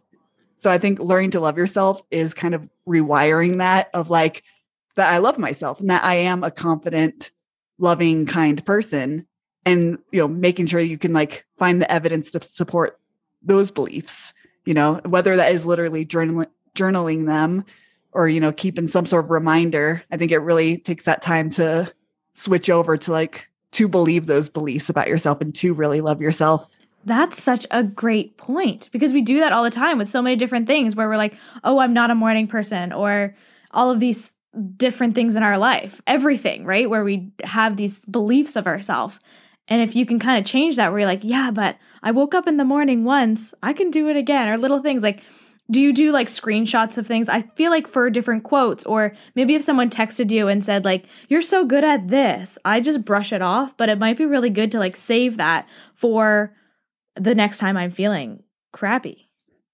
So 0.56 0.70
I 0.70 0.78
think 0.78 0.98
learning 0.98 1.32
to 1.32 1.40
love 1.40 1.58
yourself 1.58 2.02
is 2.10 2.34
kind 2.34 2.54
of 2.54 2.68
rewiring 2.88 3.58
that 3.58 3.90
of 3.94 4.10
like 4.10 4.42
that 4.96 5.12
I 5.12 5.18
love 5.18 5.38
myself 5.38 5.80
and 5.80 5.90
that 5.90 6.04
I 6.04 6.14
am 6.16 6.44
a 6.44 6.50
confident, 6.50 7.30
loving, 7.78 8.26
kind 8.26 8.64
person 8.64 9.26
and 9.66 9.98
you 10.12 10.20
know 10.20 10.28
making 10.28 10.66
sure 10.66 10.80
you 10.80 10.98
can 10.98 11.12
like 11.12 11.44
find 11.58 11.80
the 11.80 11.90
evidence 11.90 12.30
to 12.32 12.42
support 12.42 12.98
those 13.42 13.70
beliefs, 13.70 14.32
you 14.64 14.74
know, 14.74 15.00
whether 15.04 15.36
that 15.36 15.52
is 15.52 15.66
literally 15.66 16.06
journaling 16.06 16.46
journaling 16.74 17.26
them 17.26 17.64
or 18.14 18.28
you 18.28 18.40
know 18.40 18.52
keeping 18.52 18.88
some 18.88 19.06
sort 19.06 19.24
of 19.24 19.30
reminder 19.30 20.02
i 20.10 20.16
think 20.16 20.32
it 20.32 20.38
really 20.38 20.78
takes 20.78 21.04
that 21.04 21.22
time 21.22 21.50
to 21.50 21.92
switch 22.32 22.70
over 22.70 22.96
to 22.96 23.12
like 23.12 23.48
to 23.74 23.88
believe 23.88 24.26
those 24.26 24.48
beliefs 24.48 24.88
about 24.88 25.08
yourself 25.08 25.40
and 25.40 25.54
to 25.56 25.74
really 25.74 26.00
love 26.00 26.22
yourself. 26.22 26.70
That's 27.04 27.42
such 27.42 27.66
a 27.70 27.82
great 27.82 28.36
point 28.36 28.88
because 28.92 29.12
we 29.12 29.20
do 29.20 29.40
that 29.40 29.52
all 29.52 29.62
the 29.62 29.70
time 29.70 29.98
with 29.98 30.08
so 30.08 30.22
many 30.22 30.36
different 30.36 30.66
things 30.66 30.96
where 30.96 31.06
we're 31.06 31.18
like 31.18 31.34
oh 31.62 31.78
i'm 31.78 31.92
not 31.92 32.10
a 32.10 32.14
morning 32.14 32.46
person 32.46 32.92
or 32.92 33.36
all 33.72 33.90
of 33.90 34.00
these 34.00 34.32
different 34.76 35.14
things 35.14 35.36
in 35.36 35.42
our 35.42 35.58
life 35.58 36.00
everything 36.06 36.64
right? 36.64 36.88
Where 36.88 37.04
we 37.04 37.32
have 37.42 37.76
these 37.76 38.00
beliefs 38.06 38.56
of 38.56 38.66
ourselves 38.66 39.18
and 39.68 39.82
if 39.82 39.94
you 39.94 40.06
can 40.06 40.18
kind 40.18 40.38
of 40.38 40.50
change 40.50 40.76
that 40.76 40.90
where 40.90 41.00
you're 41.00 41.08
like 41.08 41.24
yeah 41.24 41.50
but 41.50 41.76
i 42.02 42.10
woke 42.10 42.34
up 42.34 42.46
in 42.46 42.56
the 42.56 42.64
morning 42.64 43.04
once 43.04 43.52
i 43.62 43.74
can 43.74 43.90
do 43.90 44.08
it 44.08 44.16
again 44.16 44.48
or 44.48 44.56
little 44.56 44.80
things 44.80 45.02
like 45.02 45.22
do 45.70 45.80
you 45.80 45.92
do 45.92 46.12
like 46.12 46.28
screenshots 46.28 46.98
of 46.98 47.06
things? 47.06 47.28
I 47.28 47.42
feel 47.42 47.70
like 47.70 47.86
for 47.86 48.10
different 48.10 48.44
quotes, 48.44 48.84
or 48.84 49.14
maybe 49.34 49.54
if 49.54 49.62
someone 49.62 49.90
texted 49.90 50.30
you 50.30 50.48
and 50.48 50.64
said, 50.64 50.84
like, 50.84 51.06
you're 51.28 51.42
so 51.42 51.64
good 51.64 51.84
at 51.84 52.08
this, 52.08 52.58
I 52.64 52.80
just 52.80 53.04
brush 53.04 53.32
it 53.32 53.42
off, 53.42 53.76
but 53.76 53.88
it 53.88 53.98
might 53.98 54.18
be 54.18 54.26
really 54.26 54.50
good 54.50 54.70
to 54.72 54.78
like 54.78 54.96
save 54.96 55.38
that 55.38 55.66
for 55.94 56.54
the 57.16 57.34
next 57.34 57.58
time 57.58 57.76
I'm 57.76 57.90
feeling 57.90 58.42
crappy. 58.72 59.30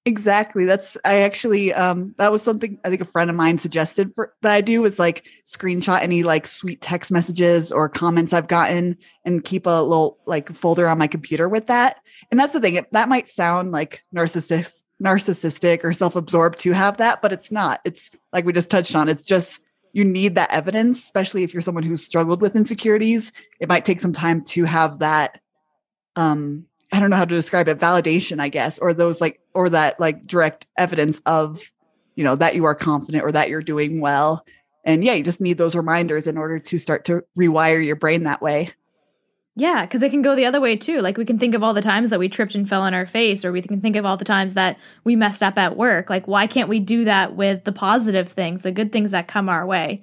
Exactly. 0.07 0.65
That's 0.65 0.97
I 1.05 1.21
actually 1.21 1.75
um 1.75 2.15
that 2.17 2.33
was 2.33 2.43
something 2.43 2.79
I 2.85 2.89
think 2.89 3.03
a 3.03 3.07
friend 3.07 3.29
of 3.29 3.37
mine 3.37 3.59
suggested 3.59 4.13
for 4.15 4.33
that 4.41 4.53
I 4.53 4.63
do 4.63 4.85
is 4.87 4.99
like 4.99 5.27
screenshot 5.47 6.01
any 6.01 6.23
like 6.23 6.47
sweet 6.47 6.81
text 6.81 7.13
messages 7.13 7.71
or 7.71 7.89
comments 7.91 8.33
I've 8.33 8.49
gotten 8.49 8.97
and 9.27 9.45
keep 9.45 9.67
a 9.67 9.83
little 9.83 10.19
like 10.27 10.51
folder 10.55 10.89
on 10.89 10.99
my 10.99 11.07
computer 11.07 11.51
with 11.51 11.67
that. 11.67 11.97
And 12.31 12.41
that's 12.41 12.55
the 12.55 12.61
thing, 12.61 12.85
that 12.93 13.09
might 13.11 13.29
sound 13.29 13.73
like 13.73 14.03
narcissist 14.15 14.85
narcissistic 15.03 15.83
or 15.85 15.93
self-absorbed 15.93 16.59
to 16.61 16.73
have 16.73 16.99
that, 16.99 17.23
but 17.23 17.33
it's 17.33 17.51
not. 17.51 17.81
It's 17.85 18.11
like 18.33 18.45
we 18.45 18.53
just 18.53 18.71
touched 18.71 18.95
on. 18.95 19.09
It's 19.09 19.27
just 19.27 19.61
you 19.93 20.05
need 20.05 20.35
that 20.37 20.51
evidence, 20.51 21.03
especially 21.03 21.43
if 21.43 21.53
you're 21.53 21.63
someone 21.63 21.83
who's 21.83 22.05
struggled 22.05 22.41
with 22.41 22.55
insecurities. 22.55 23.33
It 23.59 23.69
might 23.69 23.85
take 23.85 24.01
some 24.01 24.13
time 24.13 24.43
to 24.45 24.65
have 24.65 25.01
that 25.01 25.41
um 26.17 26.67
I 26.93 26.99
don't 26.99 27.11
know 27.11 27.17
how 27.17 27.25
to 27.25 27.35
describe 27.35 27.69
it, 27.69 27.79
validation, 27.79 28.41
I 28.41 28.49
guess, 28.49 28.79
or 28.79 28.93
those 28.93 29.21
like, 29.21 29.41
or 29.55 29.71
that 29.71 30.01
like 30.01 30.27
direct 30.27 30.67
evidence 30.77 31.21
of, 31.25 31.63
you 32.17 32.25
know, 32.25 32.35
that 32.37 32.57
you 32.57 32.65
are 32.65 32.75
confident 32.75 33.23
or 33.25 33.33
that 33.33 33.49
you're 33.49 33.63
doing 33.63 34.01
well. 34.01 34.45
And 34.85 35.05
yeah, 35.05 35.13
you 35.13 35.23
just 35.23 35.41
need 35.41 35.59
those 35.59 35.77
reminders 35.77 36.27
in 36.27 36.37
order 36.37 36.59
to 36.59 36.79
start 36.79 37.05
to 37.05 37.23
rewire 37.39 37.85
your 37.85 37.97
brain 37.97 38.25
that 38.25 38.43
way. 38.43 38.71
Yeah, 39.57 39.85
because 39.85 40.03
it 40.03 40.11
can 40.11 40.23
go 40.23 40.37
the 40.37 40.47
other 40.47 40.61
way 40.61 40.77
too. 40.77 41.01
Like 41.01 41.17
we 41.17 41.25
can 41.25 41.39
think 41.39 41.55
of 41.55 41.63
all 41.63 41.75
the 41.75 41.83
times 41.83 42.11
that 42.11 42.19
we 42.19 42.29
tripped 42.29 42.55
and 42.55 42.69
fell 42.69 42.83
on 42.83 42.95
our 42.95 43.07
face, 43.07 43.45
or 43.45 43.53
we 43.53 43.63
can 43.63 43.81
think 43.81 43.97
of 43.97 44.07
all 44.07 44.17
the 44.17 44.25
times 44.25 44.55
that 44.55 44.79
we 45.05 45.17
messed 45.17 45.43
up 45.43 45.59
at 45.59 45.77
work. 45.77 46.09
Like, 46.09 46.29
why 46.29 46.47
can't 46.47 46.69
we 46.69 46.81
do 46.81 47.05
that 47.05 47.35
with 47.35 47.65
the 47.65 47.73
positive 47.73 48.29
things, 48.29 48.63
the 48.63 48.73
good 48.73 48.93
things 48.93 49.11
that 49.11 49.29
come 49.29 49.49
our 49.49 49.67
way? 49.67 50.03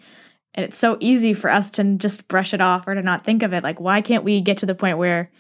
And 0.54 0.66
it's 0.66 0.78
so 0.78 0.98
easy 1.00 1.34
for 1.34 1.50
us 1.50 1.70
to 1.72 1.96
just 1.98 2.28
brush 2.28 2.54
it 2.54 2.62
off 2.62 2.88
or 2.88 2.96
to 2.96 3.02
not 3.02 3.24
think 3.24 3.44
of 3.44 3.54
it. 3.54 3.64
Like, 3.64 3.80
why 3.80 4.02
can't 4.02 4.24
we 4.24 4.42
get 4.42 4.58
to 4.60 4.66
the 4.66 4.76
point 4.76 4.98
where 4.98 5.32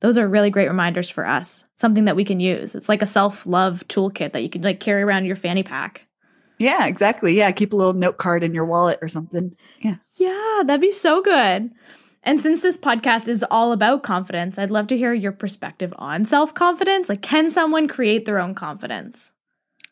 those 0.00 0.18
are 0.18 0.28
really 0.28 0.50
great 0.50 0.68
reminders 0.68 1.08
for 1.08 1.26
us. 1.26 1.64
Something 1.76 2.04
that 2.04 2.16
we 2.16 2.24
can 2.24 2.40
use. 2.40 2.74
It's 2.74 2.88
like 2.88 3.02
a 3.02 3.06
self-love 3.06 3.86
toolkit 3.88 4.32
that 4.32 4.42
you 4.42 4.50
can 4.50 4.62
like 4.62 4.80
carry 4.80 5.02
around 5.02 5.24
your 5.24 5.36
fanny 5.36 5.62
pack. 5.62 6.02
Yeah, 6.58 6.86
exactly. 6.86 7.34
Yeah, 7.34 7.50
keep 7.52 7.72
a 7.72 7.76
little 7.76 7.92
note 7.92 8.16
card 8.16 8.42
in 8.42 8.54
your 8.54 8.64
wallet 8.64 8.98
or 9.02 9.08
something. 9.08 9.56
Yeah. 9.80 9.96
Yeah, 10.16 10.62
that'd 10.64 10.80
be 10.80 10.92
so 10.92 11.22
good. 11.22 11.70
And 12.26 12.42
since 12.42 12.60
this 12.60 12.76
podcast 12.76 13.28
is 13.28 13.44
all 13.50 13.72
about 13.72 14.02
confidence, 14.02 14.58
I'd 14.58 14.70
love 14.70 14.88
to 14.88 14.98
hear 14.98 15.14
your 15.14 15.32
perspective 15.32 15.94
on 15.96 16.26
self-confidence. 16.26 17.08
Like 17.08 17.22
can 17.22 17.50
someone 17.50 17.88
create 17.88 18.26
their 18.26 18.38
own 18.38 18.54
confidence? 18.54 19.32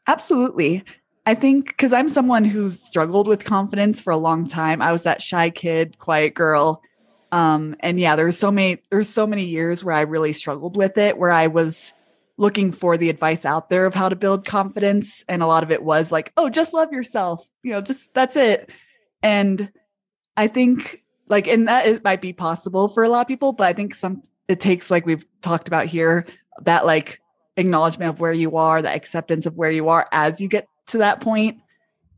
Absolutely. 0.06 0.84
I 1.25 1.34
think 1.34 1.69
because 1.69 1.94
I'm 1.94 2.10
someone 2.10 2.44
who's 2.44 2.78
struggled 2.78 3.26
with 3.26 3.44
confidence 3.44 4.02
for 4.02 4.10
a 4.10 4.19
long 4.19 4.46
time. 4.46 4.82
I 4.82 4.92
was 4.92 5.04
that 5.04 5.22
shy 5.22 5.48
kid, 5.48 5.96
quiet 5.96 6.34
girl 6.34 6.82
um, 7.34 7.75
and 7.81 7.98
yeah, 7.98 8.14
there's 8.14 8.38
so 8.38 8.53
many, 8.53 8.81
there's 8.91 9.08
so 9.08 9.26
many 9.26 9.44
years 9.46 9.82
where 9.82 9.96
I 9.96 10.03
really 10.03 10.32
struggled 10.32 10.76
with 10.76 10.98
it, 10.98 11.19
where 11.19 11.32
I 11.32 11.48
was 11.48 11.93
looking 12.36 12.70
for 12.70 12.96
the 12.96 13.10
advice 13.10 13.44
out 13.44 13.70
there 13.70 13.86
of 13.86 13.94
how 13.94 14.08
to 14.08 14.14
build 14.14 14.46
confidence. 14.46 15.24
And 15.29 15.43
a 15.43 15.46
lot 15.48 15.64
of 15.64 15.72
it 15.72 15.82
was 15.82 16.12
like, 16.12 16.32
oh, 16.36 16.48
just 16.48 16.72
love 16.72 16.93
yourself, 16.93 17.48
you 17.64 17.72
know, 17.72 17.81
just 17.81 18.14
that's 18.14 18.36
it. 18.36 18.70
And 19.20 19.72
I 20.36 20.46
think 20.46 21.03
like, 21.28 21.46
and 21.46 21.69
that 21.69 21.86
it 21.86 22.04
might 22.04 22.20
be 22.20 22.32
possible 22.32 22.88
for 22.88 23.04
a 23.04 23.08
lot 23.08 23.22
of 23.22 23.28
people, 23.28 23.52
but 23.52 23.66
I 23.66 23.72
think 23.72 23.94
some, 23.94 24.22
it 24.48 24.60
takes, 24.60 24.90
like 24.90 25.06
we've 25.06 25.24
talked 25.40 25.69
about 25.69 25.86
here, 25.86 26.26
that 26.62 26.84
like 26.84 27.20
acknowledgement 27.56 28.10
of 28.10 28.20
where 28.20 28.32
you 28.32 28.56
are, 28.56 28.82
the 28.82 28.94
acceptance 28.94 29.46
of 29.46 29.56
where 29.56 29.70
you 29.70 29.88
are 29.88 30.06
as 30.12 30.40
you 30.40 30.48
get 30.48 30.66
to 30.88 30.98
that. 30.98 31.24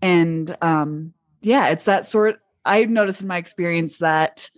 And 0.02 0.56
um, 0.60 1.14
yeah, 1.40 1.68
it's 1.68 1.84
that 1.84 2.06
sort. 2.06 2.40
I've 2.64 2.90
noticed 2.90 3.22
in 3.22 3.28
my 3.28 3.38
experience 3.38 3.98
that 3.98 4.50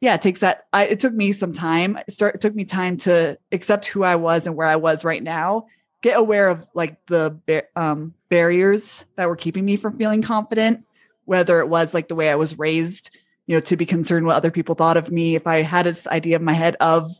yeah, 0.00 0.14
it 0.14 0.22
takes 0.22 0.40
that. 0.40 0.64
I, 0.72 0.86
it 0.86 1.00
took 1.00 1.12
me 1.12 1.32
some 1.32 1.52
time. 1.52 1.98
It, 1.98 2.12
start, 2.12 2.34
it 2.34 2.40
took 2.40 2.54
me 2.54 2.64
time 2.64 2.96
to 2.98 3.38
accept 3.52 3.86
who 3.86 4.02
I 4.02 4.16
was 4.16 4.46
and 4.46 4.56
where 4.56 4.66
I 4.66 4.76
was 4.76 5.04
right 5.04 5.22
now. 5.22 5.66
Get 6.02 6.18
aware 6.18 6.48
of 6.48 6.66
like 6.74 7.04
the 7.06 7.38
um, 7.76 8.14
barriers 8.30 9.04
that 9.16 9.28
were 9.28 9.36
keeping 9.36 9.64
me 9.64 9.76
from 9.76 9.98
feeling 9.98 10.22
confident, 10.22 10.84
whether 11.26 11.60
it 11.60 11.68
was 11.68 11.92
like 11.92 12.08
the 12.08 12.14
way 12.14 12.30
I 12.30 12.36
was 12.36 12.58
raised, 12.58 13.10
you 13.50 13.56
know, 13.56 13.60
to 13.60 13.76
be 13.76 13.84
concerned 13.84 14.26
what 14.26 14.36
other 14.36 14.52
people 14.52 14.76
thought 14.76 14.96
of 14.96 15.10
me. 15.10 15.34
If 15.34 15.48
I 15.48 15.62
had 15.62 15.84
this 15.84 16.06
idea 16.06 16.36
in 16.36 16.44
my 16.44 16.52
head 16.52 16.76
of 16.78 17.10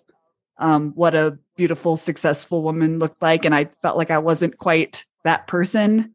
um, 0.59 0.93
what 0.93 1.17
a 1.17 1.41
beautiful, 1.57 1.97
successful 1.97 2.63
woman 2.63 3.01
looked 3.01 3.21
like, 3.21 3.45
and 3.45 3.53
I 3.53 3.65
felt 3.83 3.97
like 3.97 4.13
I 4.13 4.19
wasn't 4.19 4.57
quite 4.57 5.05
that 5.25 5.49
person, 5.49 6.15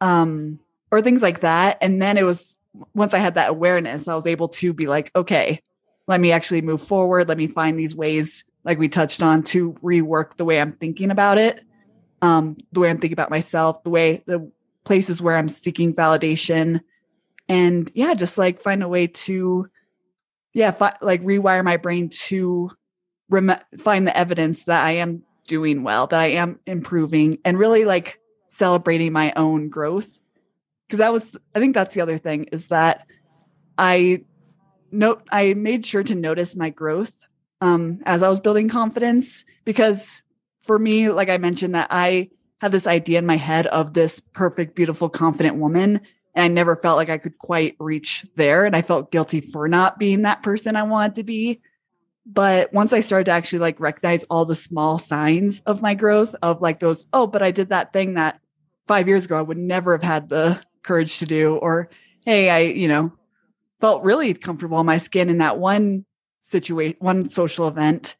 um, 0.00 0.58
or 0.90 1.00
things 1.00 1.22
like 1.22 1.42
that. 1.42 1.78
And 1.80 2.02
then 2.02 2.18
it 2.18 2.24
was 2.24 2.56
once 2.94 3.14
I 3.14 3.18
had 3.18 3.36
that 3.36 3.50
awareness, 3.50 4.08
I 4.08 4.16
was 4.16 4.26
able 4.26 4.48
to 4.48 4.72
be 4.72 4.88
like, 4.88 5.12
okay, 5.14 5.60
let 6.08 6.20
me 6.20 6.32
actually 6.32 6.60
move 6.60 6.82
forward. 6.82 7.28
Let 7.28 7.38
me 7.38 7.46
find 7.46 7.78
these 7.78 7.94
ways, 7.94 8.44
like 8.64 8.80
we 8.80 8.88
touched 8.88 9.22
on, 9.22 9.44
to 9.44 9.74
rework 9.74 10.36
the 10.36 10.44
way 10.44 10.60
I'm 10.60 10.72
thinking 10.72 11.12
about 11.12 11.38
it, 11.38 11.62
um, 12.22 12.56
the 12.72 12.80
way 12.80 12.90
I'm 12.90 12.98
thinking 12.98 13.14
about 13.14 13.30
myself, 13.30 13.84
the 13.84 13.90
way 13.90 14.24
the 14.26 14.50
places 14.82 15.22
where 15.22 15.36
I'm 15.36 15.48
seeking 15.48 15.94
validation. 15.94 16.80
And 17.48 17.90
yeah, 17.94 18.14
just 18.14 18.38
like 18.38 18.60
find 18.60 18.82
a 18.82 18.88
way 18.88 19.06
to, 19.06 19.68
yeah, 20.52 20.70
fi- 20.70 20.96
like 21.00 21.22
rewire 21.22 21.64
my 21.64 21.76
brain 21.76 22.08
to 22.26 22.70
rem- 23.28 23.60
find 23.78 24.06
the 24.06 24.16
evidence 24.16 24.64
that 24.64 24.84
I 24.84 24.92
am 24.92 25.22
doing 25.46 25.82
well, 25.82 26.06
that 26.06 26.20
I 26.20 26.28
am 26.32 26.60
improving, 26.66 27.38
and 27.44 27.58
really 27.58 27.84
like 27.84 28.18
celebrating 28.48 29.12
my 29.12 29.32
own 29.36 29.68
growth. 29.68 30.18
Because 30.86 30.98
that 30.98 31.12
was, 31.12 31.36
I 31.54 31.58
think 31.58 31.74
that's 31.74 31.94
the 31.94 32.00
other 32.00 32.18
thing 32.18 32.44
is 32.52 32.68
that 32.68 33.06
I 33.76 34.24
note 34.90 35.22
I 35.30 35.54
made 35.54 35.84
sure 35.84 36.02
to 36.02 36.14
notice 36.14 36.56
my 36.56 36.70
growth 36.70 37.14
um, 37.60 38.00
as 38.04 38.22
I 38.22 38.28
was 38.28 38.40
building 38.40 38.68
confidence 38.68 39.44
because 39.64 40.22
for 40.62 40.78
me, 40.78 41.10
like 41.10 41.28
I 41.28 41.38
mentioned, 41.38 41.74
that 41.74 41.88
I 41.90 42.30
had 42.60 42.72
this 42.72 42.86
idea 42.86 43.18
in 43.18 43.26
my 43.26 43.36
head 43.36 43.66
of 43.66 43.92
this 43.94 44.20
perfect, 44.32 44.74
beautiful, 44.74 45.08
confident 45.08 45.56
woman. 45.56 46.00
And 46.34 46.44
I 46.44 46.48
never 46.48 46.76
felt 46.76 46.96
like 46.96 47.10
I 47.10 47.18
could 47.18 47.38
quite 47.38 47.76
reach 47.78 48.26
there. 48.36 48.64
And 48.64 48.74
I 48.74 48.82
felt 48.82 49.12
guilty 49.12 49.40
for 49.40 49.68
not 49.68 49.98
being 49.98 50.22
that 50.22 50.42
person 50.42 50.76
I 50.76 50.82
wanted 50.82 51.16
to 51.16 51.22
be. 51.22 51.60
But 52.26 52.72
once 52.72 52.92
I 52.92 53.00
started 53.00 53.26
to 53.26 53.32
actually 53.32 53.58
like 53.60 53.78
recognize 53.78 54.24
all 54.24 54.44
the 54.44 54.54
small 54.54 54.98
signs 54.98 55.60
of 55.66 55.82
my 55.82 55.94
growth, 55.94 56.34
of 56.42 56.62
like 56.62 56.80
those, 56.80 57.04
oh, 57.12 57.26
but 57.26 57.42
I 57.42 57.50
did 57.50 57.68
that 57.68 57.92
thing 57.92 58.14
that 58.14 58.40
five 58.86 59.08
years 59.08 59.26
ago 59.26 59.38
I 59.38 59.42
would 59.42 59.58
never 59.58 59.92
have 59.92 60.02
had 60.02 60.28
the 60.28 60.60
courage 60.82 61.18
to 61.18 61.26
do, 61.26 61.56
or 61.56 61.90
hey, 62.24 62.48
I, 62.48 62.60
you 62.60 62.88
know, 62.88 63.12
felt 63.80 64.02
really 64.02 64.32
comfortable 64.34 64.80
in 64.80 64.86
my 64.86 64.98
skin 64.98 65.28
in 65.28 65.38
that 65.38 65.58
one 65.58 66.06
situation, 66.40 66.96
one 67.00 67.28
social 67.28 67.68
event, 67.68 68.16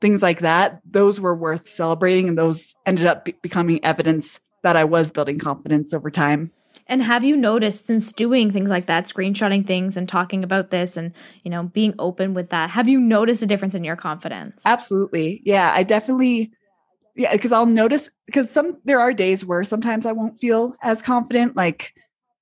things 0.00 0.22
like 0.22 0.40
that. 0.40 0.80
Those 0.88 1.20
were 1.20 1.34
worth 1.34 1.66
celebrating. 1.68 2.28
And 2.28 2.38
those 2.38 2.74
ended 2.86 3.06
up 3.06 3.24
be- 3.24 3.34
becoming 3.42 3.84
evidence 3.84 4.40
that 4.62 4.76
I 4.76 4.84
was 4.84 5.10
building 5.10 5.38
confidence 5.38 5.92
over 5.92 6.10
time. 6.10 6.52
And 6.88 7.02
have 7.02 7.22
you 7.22 7.36
noticed 7.36 7.86
since 7.86 8.12
doing 8.12 8.50
things 8.50 8.70
like 8.70 8.86
that, 8.86 9.04
screenshotting 9.04 9.66
things 9.66 9.96
and 9.96 10.08
talking 10.08 10.42
about 10.42 10.70
this 10.70 10.96
and, 10.96 11.12
you 11.44 11.50
know, 11.50 11.64
being 11.64 11.94
open 11.98 12.32
with 12.32 12.48
that, 12.48 12.70
have 12.70 12.88
you 12.88 12.98
noticed 12.98 13.42
a 13.42 13.46
difference 13.46 13.74
in 13.74 13.84
your 13.84 13.96
confidence? 13.96 14.62
Absolutely. 14.64 15.42
Yeah, 15.44 15.70
I 15.74 15.82
definitely 15.82 16.52
yeah, 17.18 17.32
because 17.32 17.50
I'll 17.50 17.66
notice 17.66 18.08
because 18.26 18.48
some 18.48 18.78
there 18.84 19.00
are 19.00 19.12
days 19.12 19.44
where 19.44 19.64
sometimes 19.64 20.06
I 20.06 20.12
won't 20.12 20.38
feel 20.38 20.76
as 20.82 21.02
confident 21.02 21.56
like 21.56 21.92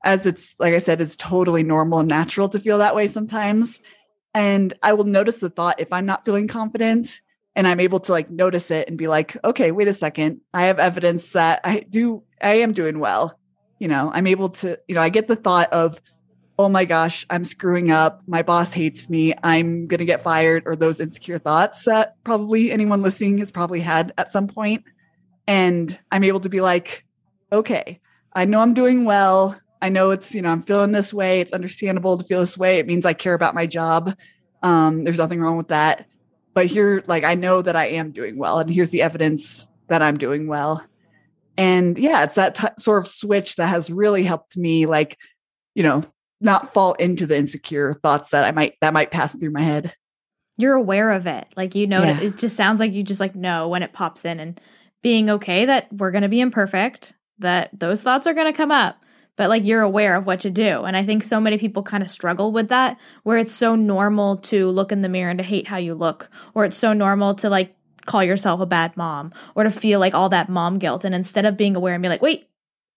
as 0.05 0.27
it's 0.27 0.55
like 0.59 0.75
I 0.75 0.79
said 0.79 1.01
it's 1.01 1.17
totally 1.17 1.63
normal 1.63 2.01
and 2.01 2.09
natural 2.09 2.49
to 2.51 2.61
feel 2.61 2.79
that 2.79 2.95
way 2.95 3.09
sometimes. 3.09 3.81
And 4.35 4.75
I 4.83 4.93
will 4.93 5.05
notice 5.05 5.39
the 5.39 5.49
thought 5.49 5.81
if 5.81 5.91
I'm 5.93 6.05
not 6.05 6.27
feeling 6.27 6.47
confident 6.47 7.23
and 7.57 7.67
I'm 7.67 7.81
able 7.81 8.01
to 8.01 8.13
like 8.13 8.31
notice 8.31 8.71
it 8.71 8.87
and 8.87 8.99
be 8.99 9.09
like, 9.09 9.43
okay, 9.43 9.73
wait 9.73 9.89
a 9.89 9.95
second. 9.95 10.43
I 10.53 10.67
have 10.67 10.79
evidence 10.79 11.33
that 11.33 11.63
I 11.65 11.81
do 11.81 12.23
I 12.41 12.57
am 12.57 12.73
doing 12.73 12.99
well 12.99 13.39
you 13.79 13.89
know, 13.89 14.11
I'm 14.13 14.27
able 14.27 14.51
to, 14.51 14.79
you 14.89 14.95
know, 14.95 15.03
I 15.03 15.09
get 15.09 15.29
the 15.29 15.37
thought 15.37 15.73
of, 15.73 16.01
oh 16.59 16.69
my 16.69 16.85
gosh, 16.85 17.27
I'm 17.29 17.45
screwing 17.45 17.91
up. 17.91 18.23
My 18.27 18.43
boss 18.43 18.73
hates 18.73 19.11
me. 19.11 19.35
I'm 19.43 19.87
going 19.87 19.99
to 19.99 20.07
get 20.07 20.23
fired, 20.23 20.63
or 20.67 20.75
those 20.75 21.01
insecure 21.01 21.39
thoughts 21.39 21.85
that 21.85 22.15
probably 22.25 22.73
anyone 22.73 23.03
listening 23.03 23.39
has 23.39 23.53
probably 23.53 23.81
had 23.81 24.13
at 24.17 24.31
some 24.31 24.49
point. 24.49 24.85
And 25.47 25.97
I'm 26.11 26.25
able 26.25 26.41
to 26.41 26.49
be 26.49 26.61
like, 26.61 27.05
okay, 27.53 28.01
I 28.33 28.47
know 28.47 28.61
I'm 28.61 28.75
doing 28.75 29.05
well. 29.05 29.61
I 29.83 29.91
know 29.91 30.11
it's, 30.11 30.35
you 30.35 30.41
know, 30.41 30.51
I'm 30.51 30.63
feeling 30.63 30.93
this 30.93 31.13
way. 31.13 31.41
It's 31.41 31.53
understandable 31.53 32.17
to 32.17 32.25
feel 32.25 32.41
this 32.41 32.57
way. 32.57 32.79
It 32.79 32.87
means 32.87 33.05
I 33.05 33.13
care 33.13 33.35
about 33.35 33.55
my 33.55 33.67
job. 33.67 34.17
Um, 34.63 35.05
there's 35.05 35.19
nothing 35.19 35.41
wrong 35.41 35.59
with 35.59 35.69
that. 35.69 36.07
But 36.55 36.67
here, 36.67 37.05
like, 37.07 37.25
I 37.25 37.35
know 37.35 37.61
that 37.61 37.77
I 37.77 37.89
am 37.89 38.13
doing 38.13 38.39
well. 38.39 38.59
And 38.59 38.71
here's 38.71 38.91
the 38.91 39.03
evidence 39.03 39.69
that 39.89 40.01
I'm 40.01 40.17
doing 40.17 40.47
well 40.47 40.83
and 41.59 41.99
yeah 41.99 42.25
it's 42.25 42.35
that 42.35 42.55
t- 42.55 42.67
sort 42.79 42.99
of 42.99 43.09
switch 43.09 43.57
that 43.57 43.67
has 43.67 43.91
really 43.91 44.23
helped 44.23 44.57
me 44.57 44.87
like 44.87 45.19
you 45.75 45.83
know 45.83 46.03
not 46.41 46.73
fall 46.73 46.93
into 46.95 47.27
the 47.27 47.37
insecure 47.37 47.93
thoughts 47.93 48.31
that 48.31 48.45
i 48.45 48.51
might 48.51 48.75
that 48.81 48.93
might 48.93 49.11
pass 49.11 49.39
through 49.39 49.51
my 49.51 49.63
head. 49.63 49.95
You're 50.59 50.75
aware 50.75 51.11
of 51.11 51.27
it. 51.27 51.47
Like 51.57 51.75
you 51.75 51.87
know 51.87 52.03
yeah. 52.03 52.21
it 52.21 52.39
just 52.39 52.57
sounds 52.57 52.81
like 52.81 52.93
you 52.93 53.03
just 53.03 53.21
like 53.21 53.35
know 53.35 53.69
when 53.69 53.83
it 53.83 53.93
pops 53.93 54.25
in 54.25 54.41
and 54.41 54.61
being 55.03 55.31
okay 55.31 55.67
that 55.67 55.93
we're 55.93 56.11
going 56.11 56.23
to 56.23 56.29
be 56.29 56.41
imperfect 56.41 57.15
that 57.39 57.71
those 57.79 58.03
thoughts 58.03 58.27
are 58.27 58.35
going 58.35 58.51
to 58.51 58.57
come 58.57 58.71
up 58.71 59.03
but 59.37 59.51
like 59.51 59.65
you're 59.65 59.83
aware 59.83 60.17
of 60.17 60.27
what 60.27 60.41
to 60.41 60.51
do. 60.51 60.85
And 60.85 60.97
i 60.97 61.05
think 61.05 61.23
so 61.23 61.41
many 61.41 61.59
people 61.59 61.83
kind 61.83 62.03
of 62.03 62.11
struggle 62.11 62.53
with 62.53 62.69
that 62.69 62.99
where 63.23 63.39
it's 63.39 63.53
so 63.53 63.77
normal 63.77 64.39
to 64.39 64.71
look 64.71 64.93
in 64.93 65.03
the 65.03 65.09
mirror 65.09 65.31
and 65.31 65.39
to 65.39 65.45
hate 65.45 65.69
how 65.69 65.77
you 65.77 65.95
look 65.95 66.31
or 66.55 66.65
it's 66.65 66.79
so 66.79 66.93
normal 66.93 67.35
to 67.37 67.51
like 67.51 67.76
call 68.07 68.25
yourself 68.25 68.61
a 68.61 68.67
bad 68.67 68.97
mom 68.97 69.33
or 69.55 69.65
to 69.65 69.71
feel 69.71 70.01
like 70.01 70.15
all 70.15 70.29
that 70.29 70.49
mom 70.49 70.79
guilt. 70.79 71.05
And 71.05 71.15
instead 71.15 71.45
of 71.45 71.57
being 71.57 71.77
aware 71.77 71.95
and 71.95 72.03
be 72.03 72.09
like, 72.09 72.23
wait, 72.23 72.49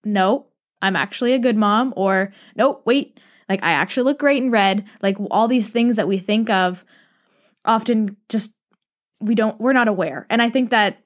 no, 0.04 0.48
I'm 0.82 0.96
actually 0.96 1.34
a 1.34 1.39
good 1.39 1.58
mom, 1.58 1.94
or 1.98 2.32
no, 2.56 2.82
wait, 2.86 3.20
like 3.50 3.63
I 3.63 3.72
actually 3.72 4.04
look 4.04 4.20
great 4.20 4.42
in 4.42 4.51
red, 4.51 4.86
like 5.01 5.18
all 5.30 5.48
these 5.48 5.70
things 5.70 5.98
that 5.98 6.08
we 6.08 6.20
think 6.20 6.50
of 6.50 6.86
often 7.66 8.16
just 8.30 8.56
we 9.20 9.36
don't 9.36 9.60
we're 9.60 9.74
not 9.74 9.88
aware. 9.88 10.25
And 10.30 10.42
I 10.42 10.50
think 10.50 10.70
that 10.70 11.00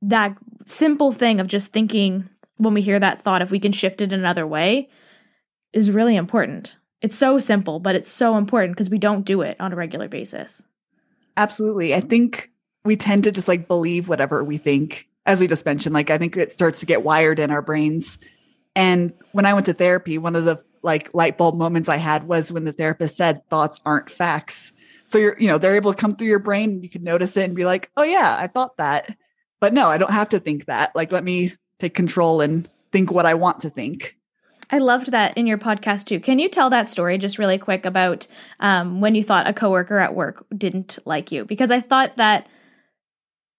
that 0.00 0.36
simple 0.66 1.12
thing 1.12 1.38
of 1.38 1.46
just 1.46 1.68
thinking 1.68 2.28
when 2.56 2.74
we 2.74 2.82
hear 2.82 2.98
that 2.98 3.22
thought 3.22 3.42
if 3.42 3.50
we 3.50 3.60
can 3.60 3.72
shift 3.72 4.00
it 4.00 4.12
another 4.12 4.46
way 4.46 4.88
is 5.72 5.90
really 5.90 6.16
important. 6.16 6.76
It's 7.00 7.16
so 7.16 7.38
simple, 7.38 7.80
but 7.80 7.94
it's 7.94 8.10
so 8.10 8.36
important 8.36 8.76
because 8.76 8.90
we 8.90 8.98
don't 8.98 9.24
do 9.24 9.42
it 9.42 9.56
on 9.60 9.72
a 9.72 9.76
regular 9.76 10.08
basis. 10.08 10.62
Absolutely. 11.36 11.94
I 11.94 12.00
think 12.00 12.51
we 12.84 12.96
tend 12.96 13.24
to 13.24 13.32
just 13.32 13.48
like 13.48 13.68
believe 13.68 14.08
whatever 14.08 14.42
we 14.42 14.58
think 14.58 15.08
as 15.26 15.40
we 15.40 15.46
just 15.46 15.64
mentioned 15.64 15.94
like 15.94 16.10
i 16.10 16.18
think 16.18 16.36
it 16.36 16.52
starts 16.52 16.80
to 16.80 16.86
get 16.86 17.04
wired 17.04 17.38
in 17.38 17.50
our 17.50 17.62
brains. 17.62 18.18
And 18.74 19.12
when 19.32 19.46
i 19.46 19.54
went 19.54 19.66
to 19.66 19.72
therapy 19.72 20.18
one 20.18 20.36
of 20.36 20.44
the 20.44 20.62
like 20.82 21.12
light 21.14 21.38
bulb 21.38 21.56
moments 21.56 21.88
i 21.88 21.96
had 21.96 22.24
was 22.24 22.52
when 22.52 22.64
the 22.64 22.72
therapist 22.72 23.16
said 23.16 23.48
thoughts 23.48 23.80
aren't 23.84 24.10
facts. 24.10 24.72
So 25.06 25.18
you're 25.18 25.36
you 25.38 25.48
know 25.48 25.58
they're 25.58 25.76
able 25.76 25.92
to 25.92 26.00
come 26.00 26.16
through 26.16 26.28
your 26.28 26.38
brain 26.38 26.82
you 26.82 26.88
can 26.88 27.04
notice 27.04 27.36
it 27.36 27.44
and 27.44 27.54
be 27.54 27.64
like 27.64 27.90
oh 27.96 28.02
yeah 28.02 28.36
i 28.38 28.46
thought 28.46 28.76
that. 28.78 29.16
But 29.60 29.74
no 29.74 29.88
i 29.88 29.98
don't 29.98 30.12
have 30.12 30.30
to 30.30 30.40
think 30.40 30.66
that. 30.66 30.94
Like 30.94 31.12
let 31.12 31.24
me 31.24 31.54
take 31.78 31.94
control 31.94 32.40
and 32.40 32.68
think 32.90 33.10
what 33.10 33.26
i 33.26 33.34
want 33.34 33.60
to 33.60 33.70
think. 33.70 34.16
I 34.72 34.78
loved 34.78 35.10
that 35.10 35.36
in 35.36 35.46
your 35.46 35.58
podcast 35.58 36.06
too. 36.06 36.18
Can 36.18 36.38
you 36.38 36.48
tell 36.48 36.70
that 36.70 36.88
story 36.88 37.18
just 37.18 37.38
really 37.38 37.58
quick 37.58 37.84
about 37.84 38.26
um, 38.58 39.02
when 39.02 39.14
you 39.14 39.22
thought 39.22 39.46
a 39.46 39.52
coworker 39.52 39.98
at 39.98 40.14
work 40.14 40.46
didn't 40.56 40.98
like 41.04 41.30
you? 41.30 41.44
Because 41.44 41.70
I 41.70 41.80
thought 41.80 42.16
that 42.16 42.46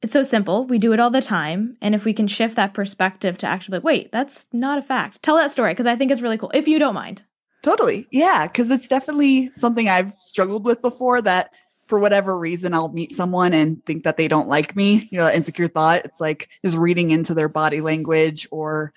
it's 0.03 0.13
so 0.13 0.22
simple. 0.22 0.65
We 0.65 0.79
do 0.79 0.91
it 0.91 1.00
all 1.00 1.10
the 1.10 1.22
time. 1.22 1.77
And 1.81 1.95
if 1.95 2.03
we 2.03 2.13
can 2.13 2.27
shift 2.27 2.57
that 2.57 2.74
perspective 2.74 3.38
to 3.38 3.48
actually 3.48 3.77
like, 3.77 3.86
wait, 3.86 4.12
that's 4.12 4.45
not 4.51 4.77
a 4.77 4.81
fact. 4.81 5.24
Tell 5.24 5.38
that 5.38 5.53
story 5.53 5.72
because 5.72 5.86
I 5.86 5.95
think 5.95 6.12
it's 6.12 6.22
really 6.22 6.38
cool, 6.38 6.51
if 6.53 6.67
you 6.67 6.77
don't 6.77 6.93
mind. 6.93 7.24
Totally. 7.63 8.05
Yeah. 8.12 8.45
Cause 8.50 8.69
it's 8.69 8.89
definitely 8.89 9.50
something 9.55 9.88
I've 9.88 10.13
struggled 10.15 10.65
with 10.65 10.81
before 10.81 11.22
that 11.22 11.51
for 11.88 12.00
whatever 12.00 12.38
reason 12.38 12.74
I'll 12.74 12.91
meet 12.91 13.13
someone 13.13 13.53
and 13.53 13.83
think 13.86 14.03
that 14.03 14.17
they 14.17 14.27
don't 14.27 14.50
like 14.50 14.75
me. 14.75 15.07
You 15.10 15.19
know, 15.19 15.31
insecure 15.31 15.69
thought. 15.69 16.03
It's 16.03 16.19
like 16.19 16.50
is 16.63 16.75
reading 16.75 17.12
into 17.12 17.33
their 17.33 17.50
body 17.50 17.79
language 17.79 18.45
or 18.51 18.93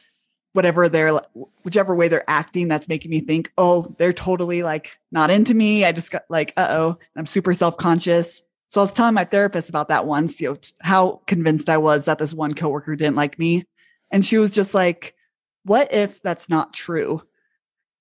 whatever 0.55 0.89
they're 0.89 1.21
whichever 1.63 1.95
way 1.95 2.09
they're 2.09 2.29
acting 2.29 2.67
that's 2.67 2.89
making 2.89 3.13
me 3.13 3.21
think, 3.21 3.53
oh, 3.57 3.95
they're 3.99 4.13
totally 4.13 4.65
like 4.65 4.99
not 5.13 5.31
into 5.31 5.55
me. 5.55 5.85
I 5.85 5.93
just 5.93 6.11
got 6.11 6.25
like, 6.29 6.53
uh 6.57 6.67
oh, 6.71 6.99
I'm 7.15 7.27
super 7.27 7.55
self 7.55 7.77
conscious. 7.77 8.43
So 8.77 8.83
I 8.83 8.85
was 8.85 8.93
telling 8.93 9.15
my 9.15 9.25
therapist 9.25 9.71
about 9.71 9.89
that 9.89 10.05
once, 10.05 10.39
you 10.39 10.51
know, 10.51 10.59
how 10.83 11.23
convinced 11.27 11.71
I 11.71 11.79
was 11.79 12.05
that 12.05 12.19
this 12.19 12.35
one 12.35 12.53
coworker 12.53 12.95
didn't 12.95 13.17
like 13.17 13.39
me. 13.39 13.65
And 14.11 14.23
she 14.23 14.37
was 14.37 14.51
just 14.51 14.75
like, 14.75 15.15
what 15.63 15.95
if 15.95 16.21
that's 16.21 16.51
not 16.51 16.75
true? 16.75 17.23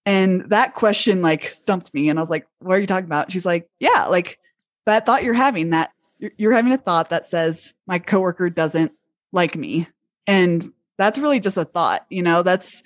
And 0.05 0.49
that 0.49 0.73
question 0.73 1.21
like 1.21 1.45
stumped 1.45 1.93
me. 1.93 2.09
And 2.09 2.19
I 2.19 2.21
was 2.21 2.29
like, 2.29 2.45
what 2.59 2.73
are 2.73 2.81
you 2.81 2.87
talking 2.87 3.05
about? 3.05 3.31
She's 3.31 3.45
like, 3.45 3.69
yeah, 3.79 4.07
like 4.07 4.37
that 4.85 5.05
thought 5.05 5.23
you're 5.23 5.33
having 5.33 5.69
that 5.69 5.91
you're, 6.19 6.51
having 6.51 6.73
a 6.73 6.77
thought 6.77 7.09
that 7.09 7.25
says 7.25 7.73
my 7.87 7.97
coworker 7.97 8.49
doesn't 8.49 8.91
like 9.31 9.55
me. 9.55 9.87
And 10.27 10.73
that's 10.97 11.17
really 11.17 11.39
just 11.39 11.55
a 11.55 11.63
thought, 11.63 12.05
you 12.09 12.21
know, 12.21 12.43
that's 12.43 12.83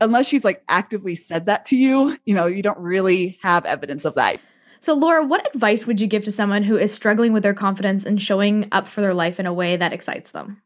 unless 0.00 0.28
she's 0.28 0.44
like 0.44 0.62
actively 0.68 1.16
said 1.16 1.46
that 1.46 1.66
to 1.66 1.76
you, 1.76 2.16
you 2.24 2.36
know, 2.36 2.46
you 2.46 2.62
don't 2.62 2.78
really 2.78 3.40
have 3.42 3.64
evidence 3.64 4.04
of 4.04 4.14
that. 4.14 4.40
So, 4.86 4.94
Laura, 4.94 5.24
what 5.24 5.52
advice 5.52 5.84
would 5.84 6.00
you 6.00 6.06
give 6.06 6.24
to 6.26 6.30
someone 6.30 6.62
who 6.62 6.78
is 6.78 6.94
struggling 6.94 7.32
with 7.32 7.42
their 7.42 7.54
confidence 7.54 8.06
and 8.06 8.22
showing 8.22 8.68
up 8.70 8.86
for 8.86 9.00
their 9.00 9.14
life 9.14 9.40
in 9.40 9.44
a 9.44 9.52
way 9.52 9.76
that 9.76 9.92
excites 9.92 10.30
them? 10.30 10.62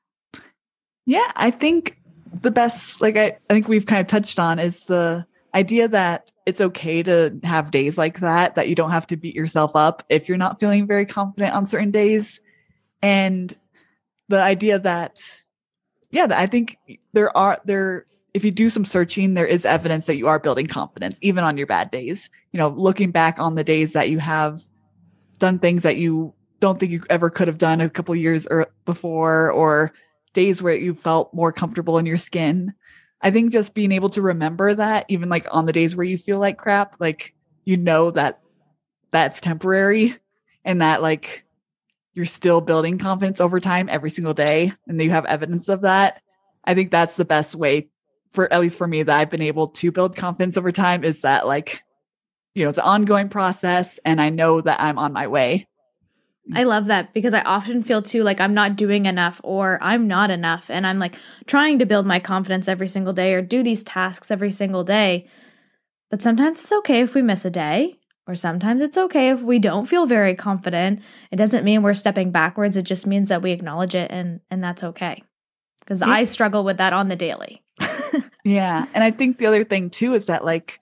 Yeah, 1.06 1.32
I 1.36 1.50
think 1.50 1.96
the 2.38 2.50
best, 2.50 3.00
like 3.00 3.16
I, 3.16 3.38
I 3.48 3.54
think 3.54 3.66
we've 3.66 3.86
kind 3.86 4.02
of 4.02 4.08
touched 4.08 4.38
on, 4.38 4.58
is 4.58 4.80
the 4.80 5.26
idea 5.54 5.88
that 5.88 6.30
it's 6.44 6.60
okay 6.60 7.02
to 7.02 7.40
have 7.44 7.70
days 7.70 7.96
like 7.96 8.20
that, 8.20 8.56
that 8.56 8.68
you 8.68 8.74
don't 8.74 8.90
have 8.90 9.06
to 9.06 9.16
beat 9.16 9.34
yourself 9.34 9.74
up 9.74 10.02
if 10.10 10.28
you're 10.28 10.36
not 10.36 10.60
feeling 10.60 10.86
very 10.86 11.06
confident 11.06 11.54
on 11.54 11.64
certain 11.64 11.90
days. 11.90 12.42
And 13.00 13.50
the 14.28 14.42
idea 14.42 14.80
that, 14.80 15.16
yeah, 16.10 16.26
I 16.30 16.44
think 16.44 16.76
there 17.14 17.34
are, 17.34 17.58
there 17.64 18.04
if 18.34 18.44
you 18.44 18.50
do 18.50 18.68
some 18.68 18.84
searching, 18.84 19.34
there 19.34 19.46
is 19.46 19.66
evidence 19.66 20.06
that 20.06 20.16
you 20.16 20.28
are 20.28 20.38
building 20.38 20.66
confidence, 20.66 21.18
even 21.20 21.44
on 21.44 21.56
your 21.56 21.66
bad 21.66 21.90
days. 21.90 22.30
You 22.52 22.58
know, 22.58 22.68
looking 22.68 23.10
back 23.10 23.38
on 23.38 23.54
the 23.54 23.64
days 23.64 23.92
that 23.94 24.08
you 24.08 24.18
have 24.18 24.62
done 25.38 25.58
things 25.58 25.82
that 25.82 25.96
you 25.96 26.34
don't 26.60 26.78
think 26.78 26.92
you 26.92 27.02
ever 27.08 27.30
could 27.30 27.48
have 27.48 27.58
done 27.58 27.80
a 27.80 27.90
couple 27.90 28.14
years 28.14 28.46
or 28.46 28.68
before, 28.84 29.50
or 29.50 29.92
days 30.34 30.62
where 30.62 30.76
you 30.76 30.94
felt 30.94 31.34
more 31.34 31.52
comfortable 31.52 31.98
in 31.98 32.06
your 32.06 32.18
skin. 32.18 32.74
I 33.22 33.30
think 33.30 33.52
just 33.52 33.74
being 33.74 33.92
able 33.92 34.10
to 34.10 34.22
remember 34.22 34.74
that, 34.74 35.06
even 35.08 35.28
like 35.28 35.46
on 35.50 35.66
the 35.66 35.72
days 35.72 35.96
where 35.96 36.06
you 36.06 36.18
feel 36.18 36.38
like 36.38 36.58
crap, 36.58 36.96
like 37.00 37.34
you 37.64 37.76
know 37.76 38.10
that 38.12 38.40
that's 39.10 39.40
temporary 39.40 40.16
and 40.64 40.80
that 40.82 41.02
like 41.02 41.44
you're 42.14 42.26
still 42.26 42.60
building 42.60 42.98
confidence 42.98 43.40
over 43.40 43.60
time 43.60 43.88
every 43.88 44.10
single 44.10 44.34
day 44.34 44.72
and 44.86 45.00
you 45.00 45.10
have 45.10 45.24
evidence 45.24 45.68
of 45.68 45.82
that. 45.82 46.22
I 46.64 46.74
think 46.74 46.90
that's 46.90 47.16
the 47.16 47.24
best 47.24 47.54
way 47.54 47.88
for 48.30 48.52
at 48.52 48.60
least 48.60 48.78
for 48.78 48.86
me 48.86 49.02
that 49.02 49.16
I've 49.16 49.30
been 49.30 49.42
able 49.42 49.68
to 49.68 49.92
build 49.92 50.16
confidence 50.16 50.56
over 50.56 50.72
time 50.72 51.04
is 51.04 51.22
that 51.22 51.46
like, 51.46 51.82
you 52.54 52.64
know, 52.64 52.70
it's 52.70 52.78
an 52.78 52.84
ongoing 52.84 53.28
process 53.28 53.98
and 54.04 54.20
I 54.20 54.30
know 54.30 54.60
that 54.60 54.80
I'm 54.80 54.98
on 54.98 55.12
my 55.12 55.26
way. 55.26 55.66
I 56.54 56.64
love 56.64 56.86
that 56.86 57.14
because 57.14 57.34
I 57.34 57.42
often 57.42 57.82
feel 57.82 58.02
too 58.02 58.22
like 58.22 58.40
I'm 58.40 58.54
not 58.54 58.76
doing 58.76 59.06
enough 59.06 59.40
or 59.44 59.78
I'm 59.80 60.08
not 60.08 60.30
enough. 60.30 60.68
And 60.68 60.86
I'm 60.86 60.98
like 60.98 61.16
trying 61.46 61.78
to 61.78 61.86
build 61.86 62.06
my 62.06 62.18
confidence 62.18 62.66
every 62.66 62.88
single 62.88 63.12
day 63.12 63.34
or 63.34 63.42
do 63.42 63.62
these 63.62 63.82
tasks 63.82 64.30
every 64.30 64.50
single 64.50 64.82
day. 64.82 65.28
But 66.10 66.22
sometimes 66.22 66.60
it's 66.60 66.72
okay 66.72 67.02
if 67.02 67.14
we 67.14 67.22
miss 67.22 67.44
a 67.44 67.50
day, 67.50 68.00
or 68.26 68.34
sometimes 68.34 68.82
it's 68.82 68.98
okay 68.98 69.30
if 69.30 69.42
we 69.42 69.60
don't 69.60 69.86
feel 69.86 70.06
very 70.06 70.34
confident. 70.34 71.00
It 71.30 71.36
doesn't 71.36 71.64
mean 71.64 71.82
we're 71.82 71.94
stepping 71.94 72.32
backwards. 72.32 72.76
It 72.76 72.82
just 72.82 73.06
means 73.06 73.28
that 73.28 73.42
we 73.42 73.52
acknowledge 73.52 73.94
it 73.94 74.10
and 74.10 74.40
and 74.50 74.62
that's 74.62 74.82
okay. 74.82 75.22
Cuz 75.86 76.02
I 76.02 76.24
struggle 76.24 76.64
with 76.64 76.78
that 76.78 76.92
on 76.92 77.08
the 77.08 77.16
daily. 77.16 77.62
Yeah. 78.50 78.86
And 78.94 79.04
I 79.04 79.10
think 79.10 79.38
the 79.38 79.46
other 79.46 79.64
thing 79.64 79.90
too 79.90 80.14
is 80.14 80.26
that 80.26 80.44
like 80.44 80.80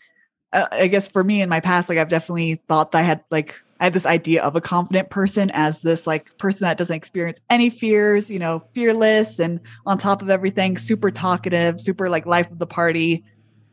uh, 0.53 0.67
I 0.73 0.89
guess 0.89 1.09
for 1.09 1.23
me 1.23 1.43
in 1.43 1.49
my 1.49 1.61
past 1.61 1.89
like 1.89 1.99
I've 1.99 2.09
definitely 2.09 2.55
thought 2.55 2.93
that 2.93 2.99
I 2.99 3.03
had 3.03 3.25
like 3.31 3.61
I 3.79 3.85
had 3.85 3.93
this 3.93 4.07
idea 4.07 4.43
of 4.43 4.57
a 4.57 4.61
confident 4.61 5.11
person 5.11 5.51
as 5.53 5.83
this 5.83 6.07
like 6.07 6.37
person 6.39 6.63
that 6.63 6.79
doesn't 6.79 6.97
experience 6.97 7.41
any 7.51 7.71
fears, 7.71 8.31
you 8.31 8.39
know, 8.39 8.61
fearless 8.75 9.39
and 9.39 9.61
on 9.87 9.99
top 9.99 10.23
of 10.23 10.31
everything, 10.31 10.79
super 10.79 11.11
talkative, 11.11 11.79
super 11.79 12.09
like 12.09 12.27
life 12.27 12.51
of 12.51 12.59
the 12.59 12.67
party. 12.67 13.25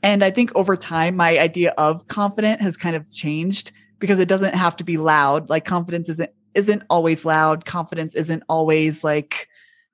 And 0.04 0.24
I 0.24 0.30
think 0.30 0.52
over 0.56 0.76
time, 0.76 1.16
my 1.16 1.40
idea 1.40 1.74
of 1.78 2.06
confident 2.08 2.62
has 2.62 2.78
kind 2.78 2.96
of 2.96 3.10
changed 3.12 3.72
because 3.98 4.20
it 4.20 4.28
doesn't 4.28 4.54
have 4.54 4.76
to 4.78 4.84
be 4.84 4.98
loud. 4.98 5.50
Like 5.50 5.66
confidence 5.66 6.10
isn't 6.10 6.32
isn't 6.54 6.84
always 6.90 7.26
loud. 7.26 7.66
Confidence 7.66 8.14
isn't 8.14 8.44
always 8.50 9.04
like, 9.04 9.48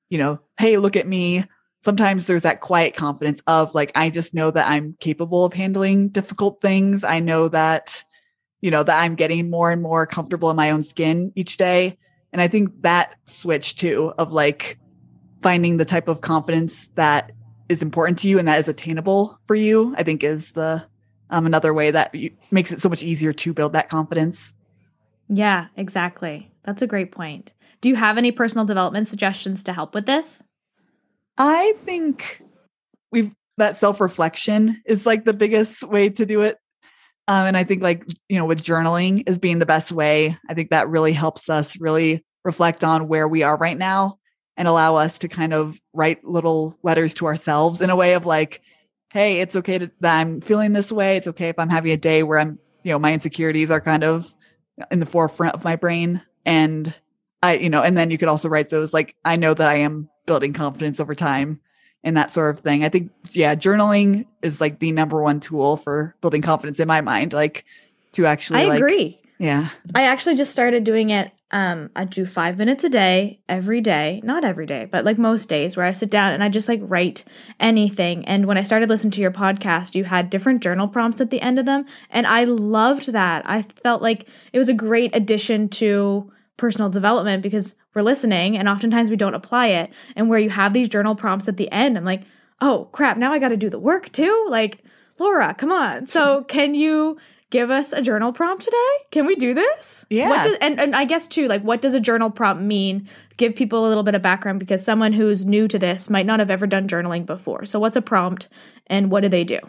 you 0.10 0.18
know, 0.18 0.40
hey, 0.58 0.78
look 0.78 0.96
at 0.96 1.08
me. 1.08 1.46
Sometimes 1.82 2.28
there's 2.28 2.44
that 2.44 2.62
quiet 2.62 2.96
confidence 2.96 3.42
of 3.48 3.74
like, 3.74 3.92
I 3.96 4.10
just 4.10 4.34
know 4.34 4.52
that 4.52 4.70
I'm 4.70 4.96
capable 5.00 5.46
of 5.46 5.54
handling 5.54 6.10
difficult 6.10 6.62
things. 6.62 7.04
I 7.04 7.20
know 7.20 7.48
that 7.50 8.04
you 8.62 8.70
know, 8.70 8.84
that 8.84 9.02
I'm 9.02 9.16
getting 9.16 9.50
more 9.50 9.72
and 9.72 9.82
more 9.82 10.06
comfortable 10.06 10.50
in 10.50 10.56
my 10.56 10.72
own 10.72 10.84
skin 10.84 11.34
each 11.36 11.58
day. 11.58 11.98
And 12.32 12.42
I 12.42 12.48
think 12.48 12.84
that 12.84 13.16
switch 13.26 13.76
too 13.76 14.14
of 14.18 14.32
like 14.32 14.78
finding 15.42 15.78
the 15.78 15.86
type 15.86 16.08
of 16.08 16.22
confidence 16.22 16.88
that 16.96 17.32
is 17.68 17.82
important 17.82 18.20
to 18.20 18.28
you 18.28 18.38
and 18.40 18.48
that 18.48 18.60
is 18.60 18.68
attainable 18.68 19.40
for 19.46 19.56
you, 19.56 19.96
I 19.98 20.04
think 20.04 20.24
is 20.24 20.54
the 20.54 20.84
um, 21.30 21.46
another 21.46 21.74
way 21.74 21.92
that 21.92 22.14
you, 22.14 22.32
makes 22.52 22.72
it 22.72 22.82
so 22.82 22.90
much 22.90 23.04
easier 23.04 23.34
to 23.34 23.54
build 23.54 23.74
that 23.74 23.90
confidence. 23.90 24.54
Yeah, 25.28 25.68
exactly. 25.76 26.52
That's 26.64 26.82
a 26.82 26.88
great 26.88 27.12
point. 27.12 27.54
Do 27.80 27.90
you 27.90 27.96
have 27.96 28.18
any 28.18 28.32
personal 28.32 28.66
development 28.66 29.08
suggestions 29.08 29.64
to 29.64 29.74
help 29.74 29.96
with 29.96 30.06
this? 30.06 30.44
I 31.38 31.74
think 31.84 32.42
we've 33.12 33.32
that 33.58 33.78
self 33.78 34.00
reflection 34.00 34.82
is 34.86 35.06
like 35.06 35.26
the 35.26 35.34
biggest 35.34 35.84
way 35.84 36.10
to 36.10 36.26
do 36.26 36.42
it 36.42 36.58
um, 37.28 37.46
and 37.46 37.58
I 37.58 37.64
think 37.64 37.82
like, 37.82 38.06
you 38.30 38.38
know, 38.38 38.46
with 38.46 38.62
journaling 38.62 39.24
is 39.28 39.38
being 39.38 39.60
the 39.60 39.66
best 39.66 39.92
way. 39.92 40.38
I 40.50 40.54
think 40.54 40.70
that 40.70 40.90
really 40.90 41.14
helps 41.14 41.50
us 41.50 41.80
really 41.80 42.26
reflect 42.44 42.84
on 42.84 43.08
where 43.08 43.26
we 43.28 43.44
are 43.44 43.56
right 43.56 43.78
now 43.78 44.18
and 44.58 44.68
allow 44.68 44.96
us 44.96 45.20
to 45.20 45.30
kind 45.30 45.54
of 45.54 45.80
write 45.94 46.26
little 46.26 46.78
letters 46.84 47.14
to 47.16 47.28
ourselves 47.28 47.80
in 47.80 47.90
a 47.90 47.96
way 47.96 48.16
of 48.16 48.26
like, 48.26 48.62
hey, 49.14 49.40
it's 49.40 49.56
okay 49.56 49.78
to, 49.78 49.92
that 50.02 50.20
I'm 50.20 50.42
feeling 50.42 50.74
this 50.74 50.92
way. 50.92 51.16
It's 51.16 51.28
okay 51.28 51.50
if 51.50 51.60
I'm 51.60 51.70
having 51.70 51.92
a 51.92 51.98
day 51.98 52.24
where 52.24 52.40
I'm, 52.40 52.60
you 52.84 52.92
know, 52.92 53.00
my 53.00 53.14
insecurities 53.14 53.72
are 53.72 53.82
kind 53.82 54.04
of 54.04 54.34
in 54.90 55.00
the 55.00 55.06
forefront 55.06 55.54
of 55.54 55.64
my 55.64 55.76
brain. 55.76 56.22
And 56.46 56.94
I, 57.44 57.56
you 57.56 57.70
know, 57.70 57.82
and 57.82 57.98
then 57.98 58.12
you 58.12 58.18
could 58.18 58.28
also 58.28 58.50
write 58.50 58.70
those 58.70 58.94
like, 58.94 59.16
I 59.26 59.36
know 59.36 59.54
that 59.54 59.68
I 59.68 59.78
am 59.78 60.10
building 60.26 60.54
confidence 60.54 61.00
over 61.00 61.16
time 61.16 61.60
and 62.04 62.18
that 62.18 62.32
sort 62.32 62.56
of 62.56 62.62
thing. 62.62 62.84
I 62.84 62.90
think, 62.90 63.12
yeah, 63.32 63.56
journaling 63.56 64.26
is 64.42 64.62
like 64.62 64.80
the 64.80 64.92
number 64.92 65.22
one 65.22 65.40
tool 65.40 65.78
for 65.78 66.16
building 66.22 66.42
confidence 66.42 66.80
in 66.80 66.88
my 66.88 67.02
mind. 67.02 67.34
Like 67.34 67.66
to 68.14 68.26
actually, 68.26 68.62
I 68.62 68.66
like, 68.66 68.78
agree. 68.78 69.20
Yeah. 69.40 69.70
I 69.96 70.04
actually 70.04 70.36
just 70.36 70.52
started 70.52 70.84
doing 70.84 71.10
it. 71.10 71.32
Um, 71.54 71.90
I 71.96 72.06
do 72.06 72.26
five 72.26 72.58
minutes 72.58 72.84
a 72.86 72.90
day, 72.90 73.42
every 73.50 73.82
day, 73.82 74.22
not 74.24 74.46
every 74.46 74.66
day, 74.66 74.88
but 74.90 75.04
like 75.04 75.18
most 75.18 75.50
days 75.50 75.76
where 75.76 75.86
I 75.86 75.92
sit 75.92 76.10
down 76.10 76.32
and 76.32 76.42
I 76.42 76.48
just 76.48 76.70
like 76.70 76.80
write 76.84 77.26
anything. 77.60 78.24
And 78.26 78.46
when 78.46 78.58
I 78.58 78.62
started 78.62 78.88
listening 78.88 79.12
to 79.12 79.22
your 79.22 79.32
podcast, 79.32 79.94
you 79.94 80.06
had 80.06 80.30
different 80.30 80.64
journal 80.64 80.88
prompts 80.88 81.20
at 81.20 81.30
the 81.30 81.42
end 81.42 81.60
of 81.60 81.66
them. 81.66 81.86
And 82.10 82.26
I 82.26 82.46
loved 82.46 83.12
that. 83.12 83.50
I 83.50 83.64
felt 83.64 84.02
like 84.02 84.28
it 84.54 84.60
was 84.60 84.70
a 84.70 84.74
great 84.74 85.14
addition 85.14 85.68
to 85.70 86.32
personal 86.62 86.90
development 86.90 87.42
because 87.42 87.76
we're 87.96 88.04
listening 88.04 88.56
and 88.56 88.70
oftentimes 88.70 89.10
we 89.10 89.16
don't 89.16 89.34
apply 89.34 89.66
it. 89.68 89.90
And 90.16 90.30
where 90.30 90.38
you 90.38 90.52
have 90.52 90.74
these 90.74 90.88
journal 90.88 91.16
prompts 91.16 91.50
at 91.50 91.58
the 91.58 91.70
end, 91.72 91.98
I'm 91.98 92.06
like, 92.06 92.22
oh 92.62 92.88
crap, 92.92 93.18
now 93.18 93.34
I 93.34 93.40
got 93.40 93.50
to 93.50 93.58
do 93.58 93.70
the 93.70 93.80
work 93.80 94.12
too. 94.12 94.48
Like, 94.48 94.84
Laura, 95.18 95.56
come 95.56 95.72
on. 95.72 96.06
So, 96.06 96.44
can 96.48 96.76
you 96.76 97.18
give 97.50 97.72
us 97.72 97.92
a 97.94 98.02
journal 98.02 98.32
prompt 98.32 98.64
today? 98.64 98.96
Can 99.10 99.26
we 99.26 99.36
do 99.36 99.56
this? 99.56 100.06
Yeah. 100.12 100.30
What 100.30 100.44
does, 100.44 100.58
and, 100.62 100.80
and 100.80 100.96
I 100.96 101.04
guess 101.06 101.28
too, 101.28 101.48
like, 101.48 101.64
what 101.64 101.82
does 101.82 101.96
a 101.96 102.00
journal 102.00 102.30
prompt 102.30 102.62
mean? 102.62 103.10
Give 103.38 103.56
people 103.56 103.86
a 103.86 103.90
little 103.90 104.04
bit 104.04 104.14
of 104.14 104.22
background 104.22 104.60
because 104.60 104.86
someone 104.86 105.14
who's 105.14 105.48
new 105.48 105.68
to 105.68 105.80
this 105.80 106.12
might 106.12 106.28
not 106.28 106.40
have 106.40 106.52
ever 106.52 106.68
done 106.68 106.88
journaling 106.88 107.26
before. 107.26 107.66
So, 107.66 107.80
what's 107.80 107.98
a 107.98 108.04
prompt 108.04 108.50
and 108.86 109.10
what 109.10 109.22
do 109.22 109.30
they 109.30 109.44
do? 109.44 109.60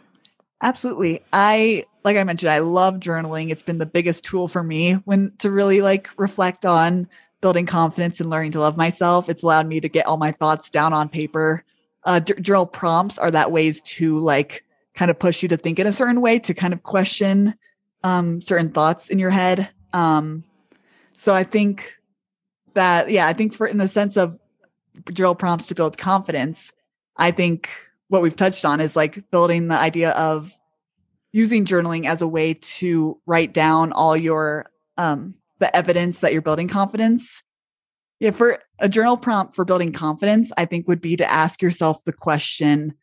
Absolutely. 0.61 1.23
I 1.33 1.87
like 2.05 2.17
I 2.17 2.25
mentioned, 2.25 2.51
I 2.51 2.59
love 2.59 2.95
journaling. 2.95 3.51
It's 3.51 3.63
been 3.63 3.79
the 3.79 3.87
biggest 3.87 4.25
tool 4.25 4.49
for 4.49 4.63
me 4.63 4.95
when 4.95 5.33
to 5.39 5.51
really 5.51 5.83
like 5.83 6.11
reflect 6.17 6.65
on 6.65 7.09
building 7.41 7.67
confidence 7.67 8.21
and 8.21 8.31
learning 8.31 8.53
to 8.53 8.61
love 8.61 8.77
myself. 8.77 9.29
It's 9.29 9.43
allowed 9.43 9.67
me 9.67 9.81
to 9.81 9.89
get 9.89 10.07
all 10.07 10.17
my 10.17 10.33
thoughts 10.33 10.71
down 10.71 10.93
on 10.93 11.09
paper. 11.09 11.65
Uh, 12.05 12.21
d- 12.21 12.35
journal 12.41 12.67
prompts 12.67 13.19
are 13.19 13.31
that 13.31 13.53
ways 13.53 13.83
to 13.83 14.19
like 14.19 14.65
kind 14.95 15.11
of 15.11 15.19
push 15.19 15.43
you 15.43 15.49
to 15.49 15.57
think 15.57 15.79
in 15.79 15.87
a 15.87 15.93
certain 15.93 16.21
way 16.21 16.39
to 16.39 16.55
kind 16.55 16.73
of 16.73 16.83
question 16.83 17.55
um, 18.05 18.41
certain 18.41 18.71
thoughts 18.71 19.09
in 19.09 19.19
your 19.19 19.31
head. 19.31 19.69
Um, 19.93 20.45
so 21.15 21.35
I 21.35 21.45
think 21.45 21.99
that, 22.75 23.11
yeah, 23.11 23.27
I 23.27 23.33
think 23.33 23.55
for 23.55 23.67
in 23.67 23.79
the 23.79 23.89
sense 23.89 24.17
of 24.17 24.39
journal 25.13 25.35
prompts 25.35 25.69
to 25.69 25.75
build 25.75 25.99
confidence, 25.99 26.73
I 27.17 27.31
think 27.31 27.69
what 28.09 28.23
we've 28.23 28.37
touched 28.37 28.65
on 28.65 28.81
is 28.81 28.97
like 28.97 29.31
building 29.31 29.69
the 29.69 29.79
idea 29.79 30.11
of 30.11 30.53
using 31.33 31.65
journaling 31.65 32.07
as 32.07 32.21
a 32.21 32.29
way 32.29 32.55
to 32.55 33.19
write 33.27 33.53
down 33.53 33.93
all 33.93 34.17
your 34.17 34.71
um, 34.99 35.35
the 35.59 35.75
evidence 35.75 36.21
that 36.21 36.33
you're 36.33 36.43
building 36.43 36.69
confidence. 36.69 37.43
Yeah, 38.21 38.31
for 38.31 38.61
a 38.79 38.89
journal 38.89 39.17
prompt 39.17 39.55
for 39.55 39.65
building 39.65 39.93
confidence, 39.93 40.53
I 40.57 40.65
think 40.65 40.87
would 40.87 41.01
be 41.01 41.17
to 41.17 41.29
ask 41.29 41.61
yourself 41.61 42.05
the 42.05 42.13
question, 42.13 42.95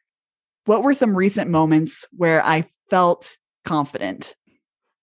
what 0.66 0.84
were 0.84 0.94
some 0.94 1.18
recent 1.18 1.50
moments 1.50 2.06
where 2.12 2.46
I 2.46 2.70
felt 2.90 3.38
confident? 3.66 4.36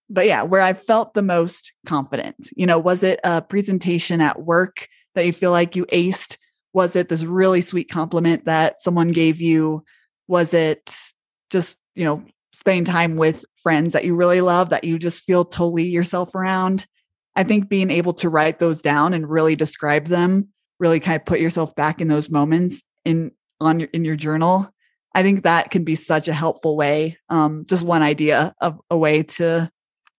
But 0.09 0.27
yeah, 0.27 0.43
where 0.43 0.63
I 0.63 0.73
felt 0.73 1.15
the 1.15 1.23
most 1.23 1.73
confident. 1.85 2.37
You 2.57 2.67
know, 2.67 2.79
was 2.79 3.03
it 3.03 3.21
a 3.25 3.43
presentation 3.43 4.21
at 4.21 4.43
work 4.43 4.89
that 5.15 5.27
you 5.27 5.33
feel 5.33 5.51
like 5.51 5.75
you 5.77 5.85
aced? 5.87 6.37
Was 6.73 6.95
it 6.95 7.09
this 7.09 7.25
really 7.25 7.61
sweet 7.61 7.91
compliment 7.91 8.45
that 8.45 8.81
someone 8.81 9.13
gave 9.13 9.41
you? 9.41 9.83
Was 10.29 10.55
it 10.55 10.95
just, 11.51 11.77
you 11.95 12.05
know, 12.05 12.25
spending 12.57 12.87
time 12.87 13.17
with 13.17 13.45
friends 13.63 13.93
that 13.93 14.07
you 14.07 14.17
really 14.17 14.41
love 14.41 14.71
that 14.71 14.83
you 14.83 14.99
just 14.99 15.25
feel 15.25 15.45
totally 15.45 15.85
yourself 15.85 16.35
around. 16.35 16.87
I 17.37 17.45
think 17.45 17.69
being 17.69 17.91
able 17.91 18.15
to 18.15 18.31
write 18.31 18.59
those 18.59 18.81
down 18.81 19.13
and 19.13 19.29
really 19.29 19.57
describe 19.57 20.07
them, 20.07 20.49
really 20.81 20.99
kind 20.99 21.21
of 21.21 21.27
put 21.27 21.39
yourself 21.39 21.75
back 21.75 22.01
in 22.01 22.09
those 22.09 22.31
moments 22.31 22.83
in 23.05 23.33
on 23.61 23.81
your 23.81 23.91
in 23.93 24.07
your 24.07 24.17
journal. 24.17 24.71
I 25.15 25.23
think 25.23 25.43
that 25.43 25.71
can 25.71 25.85
be 25.85 25.97
such 25.97 26.29
a 26.29 26.33
helpful 26.33 26.79
way. 26.79 27.19
Um, 27.29 27.65
just 27.69 27.85
one 27.85 28.01
idea 28.01 28.55
of 28.61 28.81
a 28.91 28.97
way 28.97 29.23
to 29.23 29.71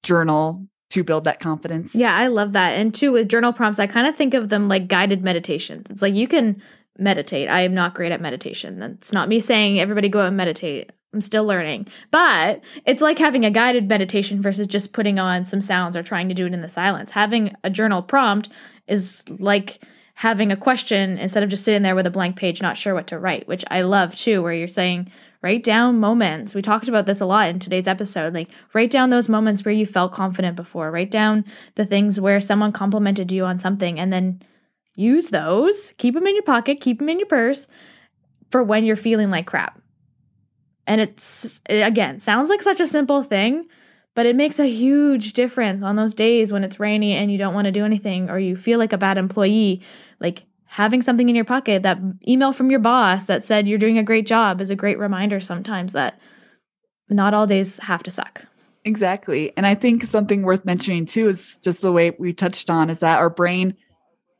journal 0.03 0.67
to 0.91 1.03
build 1.03 1.23
that 1.23 1.39
confidence. 1.39 1.95
Yeah, 1.95 2.15
I 2.15 2.27
love 2.27 2.53
that. 2.53 2.73
And 2.77 2.93
two, 2.93 3.11
with 3.11 3.29
journal 3.29 3.51
prompts, 3.51 3.79
I 3.79 3.87
kind 3.87 4.07
of 4.07 4.15
think 4.15 4.35
of 4.35 4.49
them 4.49 4.67
like 4.67 4.87
guided 4.87 5.23
meditations. 5.23 5.89
It's 5.89 6.03
like 6.03 6.13
you 6.13 6.27
can 6.27 6.61
meditate. 6.99 7.49
I 7.49 7.61
am 7.61 7.73
not 7.73 7.95
great 7.95 8.11
at 8.11 8.21
meditation. 8.21 8.77
That's 8.77 9.11
not 9.11 9.27
me 9.27 9.39
saying 9.39 9.79
everybody 9.79 10.07
go 10.07 10.21
out 10.21 10.27
and 10.27 10.37
meditate. 10.37 10.91
I'm 11.13 11.21
still 11.21 11.45
learning. 11.45 11.87
But 12.11 12.61
it's 12.85 13.01
like 13.01 13.17
having 13.17 13.45
a 13.45 13.51
guided 13.51 13.87
meditation 13.87 14.41
versus 14.41 14.67
just 14.67 14.93
putting 14.93 15.19
on 15.19 15.45
some 15.45 15.61
sounds 15.61 15.95
or 15.95 16.03
trying 16.03 16.29
to 16.29 16.35
do 16.35 16.45
it 16.45 16.53
in 16.53 16.61
the 16.61 16.69
silence. 16.69 17.11
Having 17.11 17.55
a 17.63 17.69
journal 17.69 18.01
prompt 18.01 18.49
is 18.87 19.23
like 19.29 19.79
having 20.15 20.51
a 20.51 20.57
question 20.57 21.17
instead 21.17 21.43
of 21.43 21.49
just 21.49 21.63
sitting 21.63 21.83
there 21.83 21.95
with 21.95 22.07
a 22.07 22.11
blank 22.11 22.35
page, 22.35 22.61
not 22.61 22.77
sure 22.77 22.93
what 22.93 23.07
to 23.07 23.19
write, 23.19 23.47
which 23.47 23.63
I 23.69 23.81
love 23.81 24.15
too, 24.15 24.41
where 24.41 24.53
you're 24.53 24.67
saying, 24.67 25.11
write 25.41 25.63
down 25.63 25.99
moments. 25.99 26.55
We 26.55 26.61
talked 26.61 26.89
about 26.89 27.05
this 27.05 27.21
a 27.21 27.25
lot 27.25 27.49
in 27.49 27.59
today's 27.59 27.87
episode. 27.87 28.33
Like, 28.33 28.49
write 28.73 28.89
down 28.89 29.11
those 29.11 29.29
moments 29.29 29.63
where 29.63 29.73
you 29.73 29.85
felt 29.85 30.11
confident 30.11 30.55
before, 30.55 30.91
write 30.91 31.11
down 31.11 31.45
the 31.75 31.85
things 31.85 32.19
where 32.19 32.39
someone 32.39 32.71
complimented 32.71 33.31
you 33.31 33.45
on 33.45 33.59
something, 33.59 33.99
and 33.99 34.11
then 34.11 34.41
use 34.95 35.29
those, 35.29 35.93
keep 35.99 36.15
them 36.15 36.25
in 36.25 36.35
your 36.35 36.43
pocket, 36.43 36.81
keep 36.81 36.97
them 36.99 37.09
in 37.09 37.19
your 37.19 37.27
purse 37.27 37.67
for 38.49 38.63
when 38.63 38.83
you're 38.83 38.95
feeling 38.95 39.29
like 39.29 39.45
crap 39.45 39.79
and 40.87 41.01
it's, 41.01 41.59
it, 41.69 41.81
again, 41.81 42.19
sounds 42.19 42.49
like 42.49 42.61
such 42.61 42.79
a 42.79 42.87
simple 42.87 43.21
thing, 43.21 43.67
but 44.15 44.25
it 44.25 44.35
makes 44.35 44.57
a 44.57 44.65
huge 44.65 45.33
difference 45.33 45.83
on 45.83 45.97
those 45.97 46.15
days 46.15 46.51
when 46.51 46.63
it's 46.63 46.79
rainy 46.79 47.13
and 47.13 47.31
you 47.31 47.37
don't 47.37 47.53
want 47.53 47.65
to 47.65 47.71
do 47.71 47.85
anything 47.85 48.29
or 48.29 48.39
you 48.39 48.55
feel 48.55 48.79
like 48.79 48.93
a 48.93 48.97
bad 48.97 49.17
employee. 49.17 49.81
Like 50.19 50.45
having 50.65 51.01
something 51.01 51.29
in 51.29 51.35
your 51.35 51.45
pocket, 51.45 51.83
that 51.83 51.99
email 52.27 52.53
from 52.53 52.71
your 52.71 52.79
boss 52.79 53.25
that 53.25 53.45
said 53.45 53.67
you're 53.67 53.77
doing 53.77 53.97
a 53.97 54.03
great 54.03 54.25
job 54.25 54.61
is 54.61 54.71
a 54.71 54.75
great 54.75 54.97
reminder 54.97 55.39
sometimes 55.39 55.93
that 55.93 56.19
not 57.09 57.33
all 57.33 57.45
days 57.45 57.77
have 57.79 58.01
to 58.03 58.11
suck. 58.11 58.45
Exactly. 58.85 59.51
And 59.57 59.67
I 59.67 59.75
think 59.75 60.03
something 60.03 60.43
worth 60.43 60.63
mentioning 60.63 61.05
too 61.05 61.27
is 61.27 61.59
just 61.61 61.81
the 61.81 61.91
way 61.91 62.15
we 62.17 62.33
touched 62.33 62.69
on 62.69 62.89
is 62.89 62.99
that 62.99 63.19
our 63.19 63.29
brain 63.29 63.75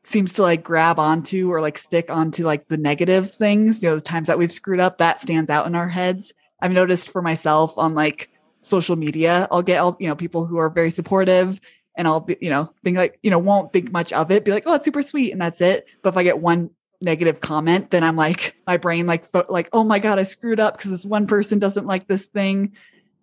seems 0.08 0.34
to 0.34 0.42
like 0.42 0.62
grab 0.62 0.98
onto 0.98 1.52
or 1.52 1.60
like 1.60 1.78
stick 1.78 2.10
onto 2.10 2.44
like 2.44 2.68
the 2.68 2.76
negative 2.76 3.30
things, 3.30 3.82
you 3.82 3.88
know, 3.88 3.94
the 3.94 4.00
times 4.00 4.28
that 4.28 4.38
we've 4.38 4.52
screwed 4.52 4.80
up, 4.80 4.98
that 4.98 5.20
stands 5.20 5.50
out 5.50 5.66
in 5.66 5.74
our 5.74 5.88
heads. 5.88 6.32
I've 6.60 6.72
noticed 6.72 7.10
for 7.10 7.22
myself 7.22 7.76
on 7.78 7.94
like 7.94 8.30
social 8.62 8.96
media, 8.96 9.46
I'll 9.50 9.62
get 9.62 9.78
all, 9.78 9.96
you 10.00 10.08
know, 10.08 10.16
people 10.16 10.46
who 10.46 10.56
are 10.58 10.70
very 10.70 10.90
supportive 10.90 11.60
and 11.94 12.08
I'll 12.08 12.20
be, 12.20 12.36
you 12.40 12.50
know, 12.50 12.72
think 12.82 12.96
like, 12.96 13.18
you 13.22 13.30
know, 13.30 13.38
won't 13.38 13.72
think 13.72 13.92
much 13.92 14.12
of 14.12 14.30
it, 14.30 14.44
be 14.44 14.50
like, 14.50 14.64
oh, 14.66 14.74
it's 14.74 14.84
super 14.84 15.02
sweet. 15.02 15.32
And 15.32 15.40
that's 15.40 15.60
it. 15.60 15.88
But 16.02 16.10
if 16.10 16.16
I 16.16 16.22
get 16.22 16.38
one 16.38 16.70
negative 17.00 17.40
comment, 17.40 17.90
then 17.90 18.02
I'm 18.02 18.16
like, 18.16 18.56
my 18.66 18.76
brain 18.76 19.06
like, 19.06 19.26
fo- 19.26 19.46
like, 19.48 19.68
oh 19.72 19.84
my 19.84 19.98
God, 19.98 20.18
I 20.18 20.24
screwed 20.24 20.60
up 20.60 20.76
because 20.76 20.90
this 20.90 21.04
one 21.04 21.26
person 21.26 21.58
doesn't 21.58 21.86
like 21.86 22.06
this 22.06 22.26
thing. 22.26 22.72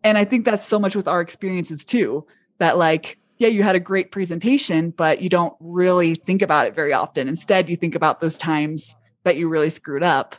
And 0.03 0.17
I 0.17 0.23
think 0.23 0.45
that's 0.45 0.65
so 0.65 0.79
much 0.79 0.95
with 0.95 1.07
our 1.07 1.21
experiences 1.21 1.83
too, 1.83 2.25
that 2.59 2.77
like, 2.77 3.17
yeah, 3.37 3.49
you 3.49 3.63
had 3.63 3.75
a 3.75 3.79
great 3.79 4.11
presentation, 4.11 4.91
but 4.91 5.21
you 5.21 5.29
don't 5.29 5.53
really 5.59 6.15
think 6.15 6.41
about 6.41 6.67
it 6.67 6.75
very 6.75 6.93
often. 6.93 7.27
Instead, 7.27 7.69
you 7.69 7.75
think 7.75 7.95
about 7.95 8.19
those 8.19 8.37
times 8.37 8.95
that 9.23 9.35
you 9.35 9.49
really 9.49 9.69
screwed 9.69 10.03
up. 10.03 10.35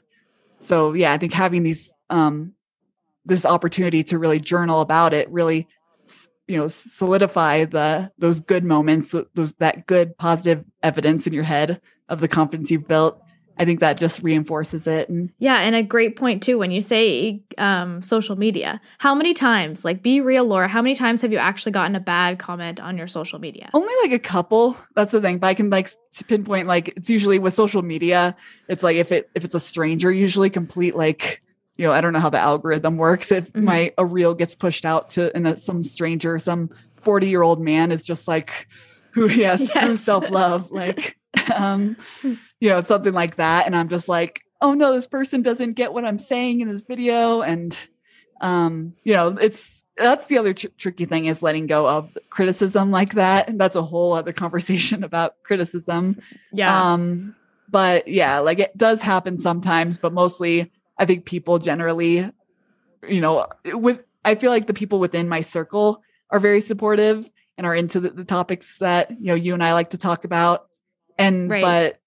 So 0.58 0.94
yeah, 0.94 1.12
I 1.12 1.18
think 1.18 1.32
having 1.32 1.62
these 1.62 1.92
um 2.08 2.54
this 3.24 3.44
opportunity 3.44 4.04
to 4.04 4.18
really 4.18 4.38
journal 4.38 4.80
about 4.80 5.12
it 5.12 5.28
really 5.30 5.66
you 6.46 6.56
know 6.56 6.68
solidify 6.68 7.64
the 7.64 8.10
those 8.18 8.40
good 8.40 8.64
moments 8.64 9.14
those 9.34 9.52
that 9.54 9.86
good 9.86 10.16
positive 10.16 10.64
evidence 10.82 11.26
in 11.26 11.32
your 11.32 11.42
head 11.42 11.80
of 12.08 12.20
the 12.20 12.28
confidence 12.28 12.70
you've 12.70 12.86
built 12.86 13.20
I 13.58 13.64
think 13.64 13.80
that 13.80 13.98
just 13.98 14.22
reinforces 14.22 14.86
it. 14.86 15.08
And 15.08 15.32
yeah, 15.38 15.56
and 15.56 15.74
a 15.74 15.82
great 15.82 16.16
point 16.16 16.42
too 16.42 16.58
when 16.58 16.70
you 16.70 16.80
say 16.80 17.42
um, 17.56 18.02
social 18.02 18.36
media. 18.36 18.80
How 18.98 19.14
many 19.14 19.34
times, 19.34 19.84
like, 19.84 20.02
be 20.02 20.20
real, 20.20 20.44
Laura? 20.44 20.68
How 20.68 20.82
many 20.82 20.94
times 20.94 21.22
have 21.22 21.32
you 21.32 21.38
actually 21.38 21.72
gotten 21.72 21.96
a 21.96 22.00
bad 22.00 22.38
comment 22.38 22.80
on 22.80 22.98
your 22.98 23.06
social 23.06 23.38
media? 23.38 23.70
Only 23.72 23.92
like 24.02 24.12
a 24.12 24.18
couple. 24.18 24.76
That's 24.94 25.12
the 25.12 25.20
thing. 25.20 25.38
But 25.38 25.48
I 25.48 25.54
can 25.54 25.70
like 25.70 25.88
pinpoint 26.28 26.66
like 26.66 26.88
it's 26.96 27.10
usually 27.10 27.38
with 27.38 27.54
social 27.54 27.82
media. 27.82 28.36
It's 28.68 28.82
like 28.82 28.96
if 28.96 29.12
it 29.12 29.30
if 29.34 29.44
it's 29.44 29.54
a 29.54 29.60
stranger, 29.60 30.12
usually 30.12 30.50
complete 30.50 30.94
like 30.94 31.42
you 31.76 31.86
know 31.86 31.92
I 31.92 32.00
don't 32.00 32.12
know 32.12 32.20
how 32.20 32.30
the 32.30 32.38
algorithm 32.38 32.96
works. 32.96 33.32
If 33.32 33.52
mm-hmm. 33.52 33.64
my 33.64 33.92
a 33.96 34.04
reel 34.04 34.34
gets 34.34 34.54
pushed 34.54 34.84
out 34.84 35.10
to 35.10 35.34
and 35.34 35.58
some 35.58 35.82
stranger, 35.82 36.38
some 36.38 36.70
forty 36.96 37.28
year 37.28 37.42
old 37.42 37.60
man 37.60 37.92
is 37.92 38.04
just 38.04 38.28
like 38.28 38.68
who 39.12 39.30
yes, 39.30 39.70
yes. 39.74 40.00
self 40.00 40.30
love 40.30 40.70
like 40.70 41.18
um, 41.54 41.96
you 42.22 42.68
know, 42.68 42.82
something 42.82 43.12
like 43.12 43.36
that. 43.36 43.66
And 43.66 43.76
I'm 43.76 43.88
just 43.88 44.08
like, 44.08 44.42
oh 44.60 44.74
no, 44.74 44.92
this 44.92 45.06
person 45.06 45.42
doesn't 45.42 45.74
get 45.74 45.92
what 45.92 46.04
I'm 46.04 46.18
saying 46.18 46.60
in 46.60 46.68
this 46.68 46.80
video. 46.80 47.42
And, 47.42 47.78
um, 48.40 48.94
you 49.04 49.12
know, 49.14 49.28
it's, 49.28 49.82
that's 49.96 50.26
the 50.26 50.38
other 50.38 50.54
tr- 50.54 50.68
tricky 50.76 51.06
thing 51.06 51.26
is 51.26 51.42
letting 51.42 51.66
go 51.66 51.88
of 51.88 52.16
criticism 52.30 52.90
like 52.90 53.14
that. 53.14 53.48
And 53.48 53.60
that's 53.60 53.76
a 53.76 53.82
whole 53.82 54.12
other 54.12 54.32
conversation 54.32 55.04
about 55.04 55.42
criticism. 55.42 56.20
Yeah. 56.52 56.92
Um, 56.92 57.34
but 57.68 58.06
yeah, 58.06 58.38
like 58.38 58.58
it 58.58 58.76
does 58.76 59.02
happen 59.02 59.36
sometimes, 59.36 59.98
but 59.98 60.12
mostly 60.12 60.70
I 60.98 61.04
think 61.04 61.24
people 61.24 61.58
generally, 61.58 62.30
you 63.08 63.20
know, 63.20 63.46
with, 63.64 64.02
I 64.24 64.34
feel 64.34 64.50
like 64.50 64.66
the 64.66 64.74
people 64.74 64.98
within 64.98 65.28
my 65.28 65.40
circle 65.40 66.02
are 66.30 66.40
very 66.40 66.60
supportive 66.60 67.28
and 67.58 67.66
are 67.66 67.74
into 67.74 68.00
the, 68.00 68.10
the 68.10 68.24
topics 68.24 68.78
that, 68.78 69.10
you 69.10 69.26
know, 69.26 69.34
you 69.34 69.54
and 69.54 69.62
I 69.62 69.72
like 69.72 69.90
to 69.90 69.98
talk 69.98 70.24
about. 70.24 70.68
And 71.18 71.50
right. 71.50 71.62
but 71.62 72.00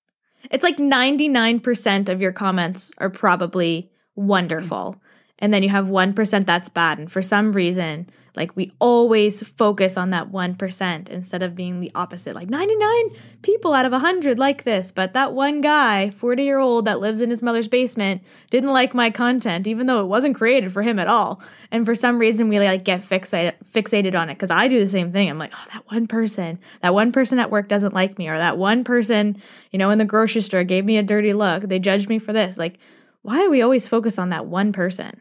it's 0.52 0.63
like 0.63 0.78
99% 0.78 2.10
of 2.10 2.22
your 2.22 2.32
comments 2.32 2.91
are 2.98 3.10
probably 3.10 3.91
wonderful. 4.15 5.02
And 5.39 5.54
then 5.54 5.63
you 5.63 5.69
have 5.69 5.88
1% 5.88 6.45
that's 6.45 6.69
bad. 6.69 6.99
And 6.99 7.12
for 7.12 7.21
some 7.21 7.54
reason, 7.54 8.08
like 8.36 8.56
we 8.56 8.71
always 8.80 9.43
focus 9.43 9.97
on 9.97 10.12
that 10.12 10.32
1% 10.32 11.10
instead 11.10 11.43
of 11.43 11.56
being 11.56 11.80
the 11.80 11.91
opposite. 11.93 12.36
Like 12.36 12.49
99 12.49 13.10
people 13.41 13.73
out 13.73 13.86
of 13.86 13.91
100 13.91 14.39
like 14.39 14.63
this, 14.63 14.91
but 14.91 15.13
that 15.13 15.34
one 15.34 15.62
guy, 15.62 16.10
40 16.10 16.43
year 16.43 16.60
old 16.60 16.86
that 16.86 16.99
lives 16.99 17.21
in 17.21 17.30
his 17.30 17.43
mother's 17.43 17.67
basement, 17.67 18.21
didn't 18.49 18.71
like 18.71 18.93
my 18.93 19.10
content, 19.10 19.67
even 19.67 19.88
though 19.88 19.99
it 19.99 20.08
wasn't 20.08 20.36
created 20.36 20.71
for 20.71 20.84
him 20.84 20.99
at 20.99 21.08
all. 21.08 21.41
And 21.71 21.86
for 21.86 21.95
some 21.95 22.17
reason, 22.17 22.47
we 22.47 22.60
like 22.60 22.84
get 22.84 23.02
fixated, 23.02 23.56
fixated 23.73 24.17
on 24.17 24.30
it 24.30 24.36
because 24.36 24.52
I 24.52 24.67
do 24.67 24.80
the 24.80 24.88
same 24.88 25.12
thing. 25.12 25.30
I'm 25.30 25.38
like, 25.38 25.54
oh, 25.54 25.65
that 25.73 25.86
one 25.88 26.08
person, 26.08 26.60
that 26.82 26.93
one 26.93 27.12
person 27.12 27.39
at 27.39 27.52
work 27.52 27.67
doesn't 27.67 27.93
like 27.93 28.17
me, 28.17 28.30
or 28.30 28.38
that 28.38 28.58
one 28.58 28.84
person, 28.84 29.41
you 29.71 29.80
know, 29.80 29.89
in 29.89 29.97
the 29.97 30.06
grocery 30.06 30.41
store 30.41 30.63
gave 30.63 30.86
me 30.86 30.97
a 30.97 31.04
dirty 31.04 31.34
look. 31.34 31.63
They 31.63 31.80
judged 31.80 32.08
me 32.08 32.19
for 32.19 32.32
this. 32.32 32.58
Like, 32.58 32.80
why 33.21 33.39
do 33.39 33.49
we 33.49 33.62
always 33.62 33.88
focus 33.88 34.17
on 34.17 34.30
that 34.30 34.45
one 34.45 34.71
person? 34.71 35.19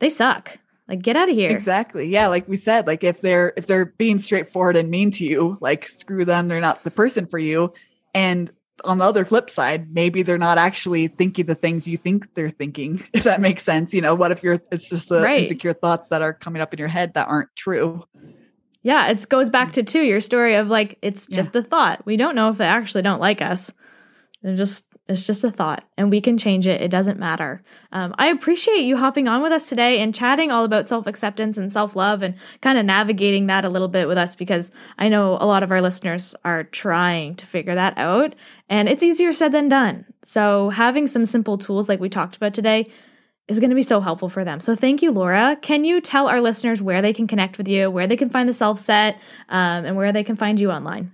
They 0.00 0.08
suck. 0.08 0.58
Like 0.88 1.02
get 1.02 1.16
out 1.16 1.28
of 1.28 1.36
here. 1.36 1.52
Exactly. 1.52 2.08
Yeah, 2.08 2.26
like 2.26 2.48
we 2.48 2.56
said, 2.56 2.88
like 2.88 3.04
if 3.04 3.20
they're 3.20 3.52
if 3.56 3.66
they're 3.66 3.86
being 3.86 4.18
straightforward 4.18 4.76
and 4.76 4.90
mean 4.90 5.12
to 5.12 5.24
you, 5.24 5.56
like 5.60 5.86
screw 5.86 6.24
them, 6.24 6.48
they're 6.48 6.60
not 6.60 6.82
the 6.82 6.90
person 6.90 7.26
for 7.26 7.38
you. 7.38 7.72
And 8.12 8.50
on 8.84 8.98
the 8.98 9.04
other 9.04 9.24
flip 9.24 9.50
side, 9.50 9.94
maybe 9.94 10.22
they're 10.22 10.38
not 10.38 10.58
actually 10.58 11.06
thinking 11.06 11.46
the 11.46 11.54
things 11.54 11.86
you 11.86 11.96
think 11.96 12.34
they're 12.34 12.50
thinking, 12.50 13.02
if 13.12 13.22
that 13.22 13.40
makes 13.40 13.62
sense. 13.62 13.94
You 13.94 14.00
know, 14.00 14.16
what 14.16 14.32
if 14.32 14.42
you're 14.42 14.60
it's 14.72 14.88
just 14.88 15.08
the 15.08 15.22
right. 15.22 15.42
insecure 15.42 15.74
thoughts 15.74 16.08
that 16.08 16.22
are 16.22 16.32
coming 16.32 16.60
up 16.60 16.72
in 16.72 16.78
your 16.78 16.88
head 16.88 17.14
that 17.14 17.28
aren't 17.28 17.54
true? 17.54 18.04
Yeah, 18.82 19.08
it 19.08 19.28
goes 19.28 19.48
back 19.48 19.72
to 19.72 19.84
too 19.84 20.02
your 20.02 20.20
story 20.20 20.56
of 20.56 20.66
like 20.68 20.98
it's 21.02 21.28
just 21.28 21.54
yeah. 21.54 21.60
a 21.60 21.64
thought. 21.64 22.04
We 22.04 22.16
don't 22.16 22.34
know 22.34 22.50
if 22.50 22.58
they 22.58 22.66
actually 22.66 23.02
don't 23.02 23.20
like 23.20 23.42
us. 23.42 23.72
They're 24.42 24.56
just 24.56 24.86
it's 25.10 25.26
just 25.26 25.44
a 25.44 25.50
thought, 25.50 25.84
and 25.96 26.10
we 26.10 26.20
can 26.20 26.38
change 26.38 26.66
it. 26.66 26.80
It 26.80 26.90
doesn't 26.90 27.18
matter. 27.18 27.62
Um, 27.92 28.14
I 28.18 28.28
appreciate 28.28 28.82
you 28.82 28.96
hopping 28.96 29.28
on 29.28 29.42
with 29.42 29.52
us 29.52 29.68
today 29.68 30.00
and 30.00 30.14
chatting 30.14 30.50
all 30.50 30.64
about 30.64 30.88
self 30.88 31.06
acceptance 31.06 31.58
and 31.58 31.72
self 31.72 31.96
love 31.96 32.22
and 32.22 32.34
kind 32.60 32.78
of 32.78 32.84
navigating 32.84 33.46
that 33.46 33.64
a 33.64 33.68
little 33.68 33.88
bit 33.88 34.08
with 34.08 34.18
us 34.18 34.36
because 34.36 34.70
I 34.98 35.08
know 35.08 35.38
a 35.40 35.46
lot 35.46 35.62
of 35.62 35.70
our 35.70 35.80
listeners 35.80 36.34
are 36.44 36.64
trying 36.64 37.34
to 37.36 37.46
figure 37.46 37.74
that 37.74 37.98
out, 37.98 38.34
and 38.68 38.88
it's 38.88 39.02
easier 39.02 39.32
said 39.32 39.52
than 39.52 39.68
done. 39.68 40.04
So, 40.22 40.70
having 40.70 41.06
some 41.06 41.24
simple 41.24 41.58
tools 41.58 41.88
like 41.88 42.00
we 42.00 42.08
talked 42.08 42.36
about 42.36 42.54
today 42.54 42.90
is 43.48 43.58
going 43.58 43.70
to 43.70 43.76
be 43.76 43.82
so 43.82 44.00
helpful 44.00 44.28
for 44.28 44.44
them. 44.44 44.60
So, 44.60 44.76
thank 44.76 45.02
you, 45.02 45.10
Laura. 45.10 45.56
Can 45.60 45.84
you 45.84 46.00
tell 46.00 46.28
our 46.28 46.40
listeners 46.40 46.80
where 46.80 47.02
they 47.02 47.12
can 47.12 47.26
connect 47.26 47.58
with 47.58 47.68
you, 47.68 47.90
where 47.90 48.06
they 48.06 48.16
can 48.16 48.30
find 48.30 48.48
the 48.48 48.54
self 48.54 48.78
set, 48.78 49.16
um, 49.48 49.84
and 49.84 49.96
where 49.96 50.12
they 50.12 50.24
can 50.24 50.36
find 50.36 50.60
you 50.60 50.70
online? 50.70 51.12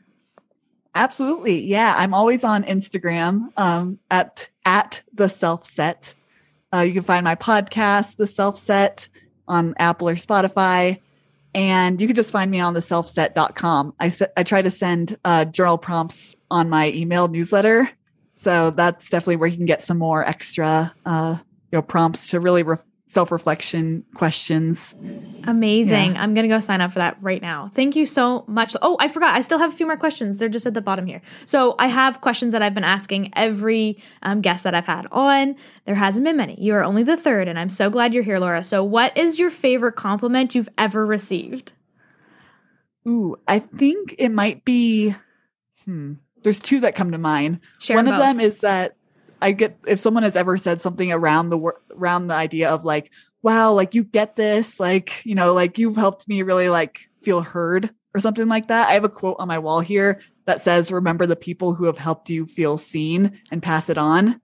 Absolutely. 0.96 1.62
Yeah. 1.66 1.94
I'm 1.96 2.14
always 2.14 2.42
on 2.42 2.64
Instagram 2.64 3.52
um, 3.58 3.98
at, 4.10 4.48
at 4.64 5.02
the 5.12 5.28
self 5.28 5.66
set. 5.66 6.14
Uh, 6.72 6.80
you 6.80 6.92
can 6.92 7.02
find 7.02 7.22
my 7.22 7.34
podcast, 7.34 8.16
The 8.16 8.26
Self 8.26 8.56
Set, 8.56 9.08
on 9.46 9.74
Apple 9.78 10.08
or 10.08 10.16
Spotify. 10.16 11.00
And 11.54 12.00
you 12.00 12.06
can 12.06 12.16
just 12.16 12.32
find 12.32 12.50
me 12.50 12.60
on 12.60 12.74
the 12.74 12.80
selfset.com. 12.80 13.94
I, 14.00 14.08
se- 14.08 14.32
I 14.36 14.42
try 14.42 14.62
to 14.62 14.70
send 14.70 15.16
uh, 15.24 15.44
journal 15.44 15.78
prompts 15.78 16.34
on 16.50 16.68
my 16.68 16.90
email 16.90 17.28
newsletter. 17.28 17.88
So 18.34 18.70
that's 18.70 19.08
definitely 19.08 19.36
where 19.36 19.48
you 19.48 19.56
can 19.56 19.66
get 19.66 19.82
some 19.82 19.98
more 19.98 20.24
extra 20.26 20.92
uh, 21.06 21.36
you 21.72 21.78
know, 21.78 21.82
prompts 21.82 22.28
to 22.28 22.40
really 22.40 22.62
re- 22.62 22.76
self 23.06 23.30
reflection 23.30 24.04
questions. 24.14 24.94
Amazing. 25.44 26.14
Yeah. 26.14 26.22
I'm 26.22 26.34
going 26.34 26.42
to 26.42 26.48
go 26.54 26.60
sign 26.60 26.80
up 26.80 26.92
for 26.92 26.98
that 26.98 27.16
right 27.20 27.40
now. 27.40 27.70
Thank 27.74 27.96
you 27.96 28.04
so 28.04 28.44
much. 28.48 28.76
Oh, 28.82 28.96
I 29.00 29.08
forgot. 29.08 29.34
I 29.34 29.40
still 29.40 29.58
have 29.58 29.72
a 29.72 29.76
few 29.76 29.86
more 29.86 29.96
questions. 29.96 30.38
They're 30.38 30.48
just 30.48 30.66
at 30.66 30.74
the 30.74 30.80
bottom 30.80 31.06
here. 31.06 31.22
So 31.44 31.76
I 31.78 31.86
have 31.86 32.20
questions 32.20 32.52
that 32.52 32.62
I've 32.62 32.74
been 32.74 32.84
asking 32.84 33.32
every 33.36 34.02
um, 34.22 34.40
guest 34.40 34.64
that 34.64 34.74
I've 34.74 34.86
had 34.86 35.06
on. 35.12 35.56
There 35.84 35.94
hasn't 35.94 36.24
been 36.24 36.36
many. 36.36 36.60
You 36.60 36.74
are 36.74 36.84
only 36.84 37.02
the 37.04 37.16
third, 37.16 37.48
and 37.48 37.58
I'm 37.58 37.70
so 37.70 37.90
glad 37.90 38.12
you're 38.12 38.24
here, 38.24 38.38
Laura. 38.38 38.64
So, 38.64 38.82
what 38.82 39.16
is 39.16 39.38
your 39.38 39.50
favorite 39.50 39.94
compliment 39.96 40.54
you've 40.54 40.68
ever 40.76 41.06
received? 41.06 41.72
Ooh, 43.06 43.36
I 43.46 43.60
think 43.60 44.16
it 44.18 44.30
might 44.30 44.64
be. 44.64 45.14
Hmm. 45.84 46.14
There's 46.42 46.58
two 46.60 46.80
that 46.80 46.94
come 46.96 47.12
to 47.12 47.18
mind. 47.18 47.60
Share 47.78 47.96
One 47.96 48.06
both. 48.06 48.14
of 48.14 48.20
them 48.20 48.40
is 48.40 48.58
that 48.58 48.95
I 49.40 49.52
get 49.52 49.78
if 49.86 50.00
someone 50.00 50.22
has 50.22 50.36
ever 50.36 50.56
said 50.56 50.82
something 50.82 51.12
around 51.12 51.50
the 51.50 51.72
around 51.90 52.26
the 52.26 52.34
idea 52.34 52.70
of 52.70 52.84
like, 52.84 53.12
wow, 53.42 53.72
like 53.72 53.94
you 53.94 54.04
get 54.04 54.36
this, 54.36 54.80
like, 54.80 55.24
you 55.24 55.34
know, 55.34 55.54
like 55.54 55.78
you've 55.78 55.96
helped 55.96 56.28
me 56.28 56.42
really 56.42 56.68
like 56.68 57.08
feel 57.22 57.40
heard 57.40 57.90
or 58.14 58.20
something 58.20 58.48
like 58.48 58.68
that. 58.68 58.88
I 58.88 58.92
have 58.94 59.04
a 59.04 59.10
quote 59.10 59.36
on 59.38 59.48
my 59.48 59.58
wall 59.58 59.80
here 59.80 60.22
that 60.46 60.60
says, 60.60 60.90
remember 60.90 61.26
the 61.26 61.36
people 61.36 61.74
who 61.74 61.84
have 61.84 61.98
helped 61.98 62.30
you 62.30 62.46
feel 62.46 62.78
seen 62.78 63.40
and 63.52 63.62
pass 63.62 63.90
it 63.90 63.98
on. 63.98 64.40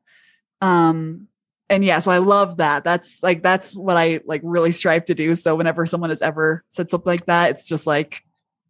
Um, 0.60 1.28
and 1.70 1.84
yeah, 1.84 2.00
so 2.00 2.10
I 2.10 2.18
love 2.18 2.58
that. 2.58 2.84
That's 2.84 3.22
like 3.22 3.42
that's 3.42 3.74
what 3.74 3.96
I 3.96 4.20
like 4.26 4.42
really 4.44 4.72
strive 4.72 5.06
to 5.06 5.14
do. 5.14 5.34
So 5.34 5.56
whenever 5.56 5.86
someone 5.86 6.10
has 6.10 6.20
ever 6.20 6.64
said 6.68 6.90
something 6.90 7.10
like 7.10 7.26
that, 7.26 7.50
it's 7.50 7.66
just 7.66 7.86
like 7.86 8.22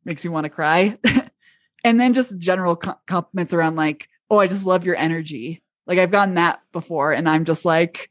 makes 0.04 0.24
me 0.24 0.30
want 0.30 0.44
to 0.44 0.50
cry. 0.50 0.98
and 1.85 2.00
then 2.00 2.14
just 2.14 2.38
general 2.38 2.76
compliments 2.76 3.52
around 3.52 3.74
like, 3.74 4.08
oh, 4.30 4.38
I 4.38 4.46
just 4.46 4.64
love 4.64 4.87
your 4.87 4.96
energy 4.96 5.62
like 5.92 5.98
I've 5.98 6.11
gotten 6.11 6.37
that 6.37 6.62
before 6.72 7.12
and 7.12 7.28
I'm 7.28 7.44
just 7.44 7.66
like, 7.66 8.09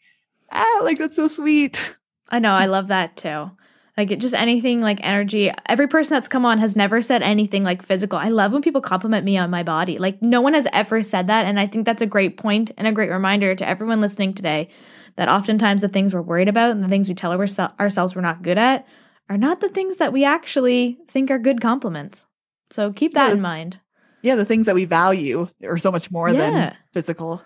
ah, 0.52 0.82
like 0.84 1.00
that's 1.00 1.16
so 1.16 1.28
sweet. 1.28 1.96
I 2.30 2.38
know, 2.38 2.54
I 2.54 2.68
love 2.68 2.90
that 2.90 3.18
too. 3.18 3.50
Like 3.98 4.12
it, 4.12 4.20
just 4.20 4.36
anything 4.36 4.82
like 4.82 5.00
energy. 5.02 5.52
Every 5.66 5.88
person 5.88 6.14
that's 6.16 6.28
come 6.28 6.46
on 6.46 6.60
has 6.60 6.76
never 6.76 7.02
said 7.02 7.24
anything 7.24 7.64
like 7.64 7.82
physical. 7.82 8.20
I 8.20 8.30
love 8.30 8.54
when 8.54 8.62
people 8.62 8.82
compliment 8.82 9.26
me 9.26 9.36
on 9.36 9.50
my 9.50 9.64
body. 9.64 9.98
Like 9.98 10.22
no 10.22 10.42
one 10.42 10.54
has 10.54 10.68
ever 10.72 11.02
said 11.02 11.26
that. 11.26 11.48
And 11.48 11.60
I 11.60 11.66
think 11.66 11.86
that's 11.88 12.04
a 12.04 12.06
great 12.06 12.38
point 12.38 12.70
and 12.78 12.88
a 12.88 12.92
great 12.92 13.10
reminder 13.10 13.56
to 13.56 13.68
everyone 13.68 14.00
listening 14.00 14.34
today 14.36 14.70
that 15.16 15.28
oftentimes 15.28 15.82
the 15.82 15.88
things 15.90 16.14
we're 16.14 16.22
worried 16.22 16.48
about 16.50 16.70
and 16.72 16.84
the 16.84 16.88
things 16.88 17.10
we 17.10 17.16
tell 17.16 17.34
ourselves 17.34 18.16
we're 18.16 18.22
not 18.22 18.44
good 18.44 18.60
at 18.60 18.88
are 19.28 19.38
not 19.38 19.60
the 19.60 19.70
things 19.70 19.98
that 19.98 20.14
we 20.14 20.24
actually 20.24 21.00
think 21.08 21.32
are 21.32 21.40
good 21.40 21.60
compliments. 21.62 22.28
So 22.70 22.94
keep 22.94 23.14
that 23.16 23.28
yeah. 23.30 23.34
in 23.34 23.42
mind. 23.42 23.80
yeah, 24.22 24.36
the 24.36 24.46
things 24.46 24.68
that 24.68 24.76
we 24.76 24.86
value 24.86 25.48
are 25.64 25.78
so 25.78 25.92
much 25.92 26.12
more 26.12 26.30
Yeah. 26.30 26.38
than 26.38 26.78
physical. 26.94 27.42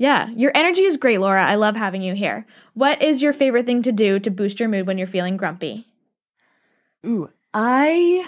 Yeah. 0.00 0.30
Your 0.30 0.50
energy 0.54 0.84
is 0.84 0.96
great, 0.96 1.20
Laura. 1.20 1.44
I 1.44 1.56
love 1.56 1.76
having 1.76 2.00
you 2.00 2.14
here. 2.14 2.46
What 2.72 3.02
is 3.02 3.20
your 3.20 3.34
favorite 3.34 3.66
thing 3.66 3.82
to 3.82 3.92
do 3.92 4.18
to 4.18 4.30
boost 4.30 4.58
your 4.58 4.70
mood 4.70 4.86
when 4.86 4.96
you're 4.96 5.06
feeling 5.06 5.36
grumpy? 5.36 5.88
Ooh, 7.04 7.28
I 7.52 8.26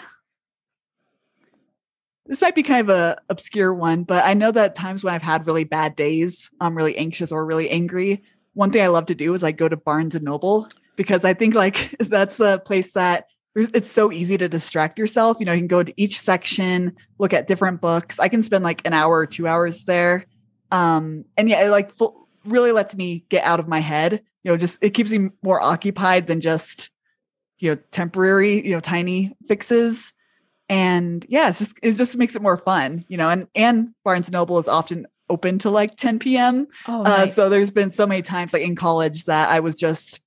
this 2.26 2.42
might 2.42 2.54
be 2.54 2.62
kind 2.62 2.82
of 2.82 2.90
a 2.90 3.16
obscure 3.30 3.72
one, 3.72 4.04
but 4.04 4.22
I 4.22 4.34
know 4.34 4.52
that 4.52 4.74
times 4.74 5.02
when 5.02 5.14
I've 5.14 5.22
had 5.22 5.46
really 5.46 5.64
bad 5.64 5.96
days, 5.96 6.50
I'm 6.60 6.76
really 6.76 6.94
anxious 6.98 7.32
or 7.32 7.46
really 7.46 7.70
angry. 7.70 8.22
One 8.52 8.70
thing 8.70 8.82
I 8.82 8.88
love 8.88 9.06
to 9.06 9.14
do 9.14 9.32
is 9.32 9.42
like 9.42 9.56
go 9.56 9.66
to 9.70 9.76
Barnes 9.78 10.14
and 10.14 10.26
Noble 10.26 10.68
because 10.96 11.24
I 11.24 11.32
think 11.32 11.54
like 11.54 11.96
that's 12.00 12.38
a 12.38 12.58
place 12.58 12.92
that 12.92 13.30
it's 13.56 13.90
so 13.90 14.12
easy 14.12 14.36
to 14.36 14.46
distract 14.46 14.98
yourself. 14.98 15.38
You 15.40 15.46
know, 15.46 15.54
you 15.54 15.60
can 15.60 15.68
go 15.68 15.82
to 15.82 15.94
each 15.96 16.20
section, 16.20 16.96
look 17.18 17.32
at 17.32 17.48
different 17.48 17.80
books. 17.80 18.20
I 18.20 18.28
can 18.28 18.42
spend 18.42 18.62
like 18.62 18.82
an 18.84 18.92
hour 18.92 19.16
or 19.16 19.26
two 19.26 19.48
hours 19.48 19.84
there. 19.84 20.26
Um, 20.72 21.26
and 21.36 21.48
yeah, 21.48 21.64
it 21.64 21.70
like 21.70 21.92
full, 21.92 22.28
really 22.44 22.72
lets 22.72 22.96
me 22.96 23.24
get 23.28 23.44
out 23.44 23.60
of 23.60 23.68
my 23.68 23.80
head. 23.80 24.22
You 24.42 24.50
know, 24.50 24.56
just 24.56 24.82
it 24.82 24.90
keeps 24.90 25.12
me 25.12 25.30
more 25.42 25.60
occupied 25.60 26.26
than 26.26 26.40
just 26.40 26.90
you 27.58 27.70
know 27.70 27.80
temporary 27.92 28.64
you 28.66 28.72
know 28.72 28.80
tiny 28.80 29.32
fixes 29.46 30.12
and 30.68 31.24
yeah 31.28 31.48
it's 31.48 31.60
just 31.60 31.78
it 31.82 31.92
just 31.92 32.16
makes 32.16 32.34
it 32.34 32.42
more 32.42 32.56
fun 32.56 33.04
you 33.08 33.16
know 33.16 33.28
and 33.28 33.46
and 33.54 33.94
barnes 34.04 34.26
and 34.26 34.32
noble 34.32 34.58
is 34.58 34.66
often 34.66 35.06
open 35.30 35.58
to 35.58 35.70
like 35.70 35.94
10 35.96 36.18
p.m 36.18 36.66
Oh, 36.88 37.04
uh, 37.04 37.26
so 37.28 37.48
there's 37.48 37.70
been 37.70 37.92
so 37.92 38.06
many 38.06 38.20
times 38.22 38.52
like 38.52 38.62
in 38.62 38.74
college 38.74 39.26
that 39.26 39.48
i 39.48 39.60
was 39.60 39.76
just 39.76 40.20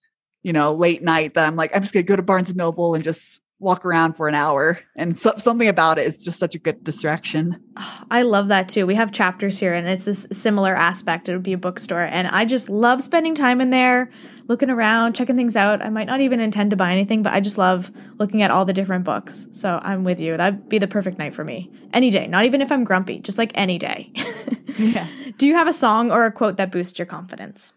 you 0.43 0.53
know 0.53 0.73
late 0.73 1.03
night 1.03 1.34
that 1.34 1.45
i'm 1.45 1.58
like 1.58 1.75
i'm 1.75 1.81
just 1.81 1.93
gonna 1.93 2.03
go 2.03 2.15
to 2.15 2.23
barnes 2.23 2.47
and 2.49 2.58
noble 2.58 2.95
and 2.95 3.03
just 3.03 3.41
walk 3.60 3.86
around 3.86 4.13
for 4.13 4.28
an 4.28 4.36
hour 4.36 4.80
and 4.96 5.18
so, 5.18 5.34
something 5.38 5.68
about 5.68 5.98
it 5.98 6.06
is 6.06 6.24
just 6.24 6.39
such 6.39 6.56
a 6.56 6.60
good 6.60 6.84
distraction 6.84 7.63
I 8.10 8.22
love 8.22 8.48
that 8.48 8.70
too. 8.70 8.86
We 8.86 8.96
have 8.96 9.12
chapters 9.12 9.60
here, 9.60 9.74
and 9.74 9.88
it's 9.88 10.06
this 10.06 10.28
similar 10.32 10.76
aspect. 10.76 11.28
It 11.28 11.34
would 11.34 11.44
be 11.44 11.54
a 11.54 11.58
bookstore, 11.58 12.04
and 12.04 12.28
I 12.28 12.46
just 12.46 12.70
love 12.70 13.02
spending 13.02 13.36
time 13.36 13.60
in 13.60 13.70
there, 13.70 14.10
looking 14.48 14.70
around, 14.70 15.13
checking 15.13 15.36
things 15.36 15.58
out. 15.58 15.82
I 15.82 15.89
might 15.89 16.08
not 16.08 16.22
even 16.22 16.39
intend 16.39 16.70
to 16.70 16.78
buy 16.78 16.91
anything, 16.91 17.22
but 17.22 17.34
I 17.34 17.41
just 17.41 17.58
love 17.58 17.91
looking 18.18 18.41
at 18.41 18.52
all 18.52 18.63
the 18.63 18.74
different 18.74 19.04
books. 19.04 19.48
So 19.52 19.80
I'm 19.84 20.04
with 20.04 20.22
you. 20.22 20.38
That'd 20.38 20.70
be 20.70 20.78
the 20.78 20.88
perfect 20.88 21.18
night 21.18 21.34
for 21.34 21.44
me. 21.44 21.70
Any 21.91 22.12
day, 22.12 22.28
not 22.28 22.46
even 22.46 22.62
if 22.62 22.72
I'm 22.72 22.84
grumpy, 22.86 23.20
just 23.20 23.38
like 23.38 23.52
any 23.56 23.78
day. 23.78 24.12
yeah 24.78 25.08
Do 25.38 25.48
you 25.48 25.56
have 25.56 25.68
a 25.68 25.74
song 25.74 26.12
or 26.12 26.26
a 26.26 26.32
quote 26.32 26.58
that 26.58 26.72
boosts 26.72 26.98
your 26.98 27.06
confidence? 27.06 27.74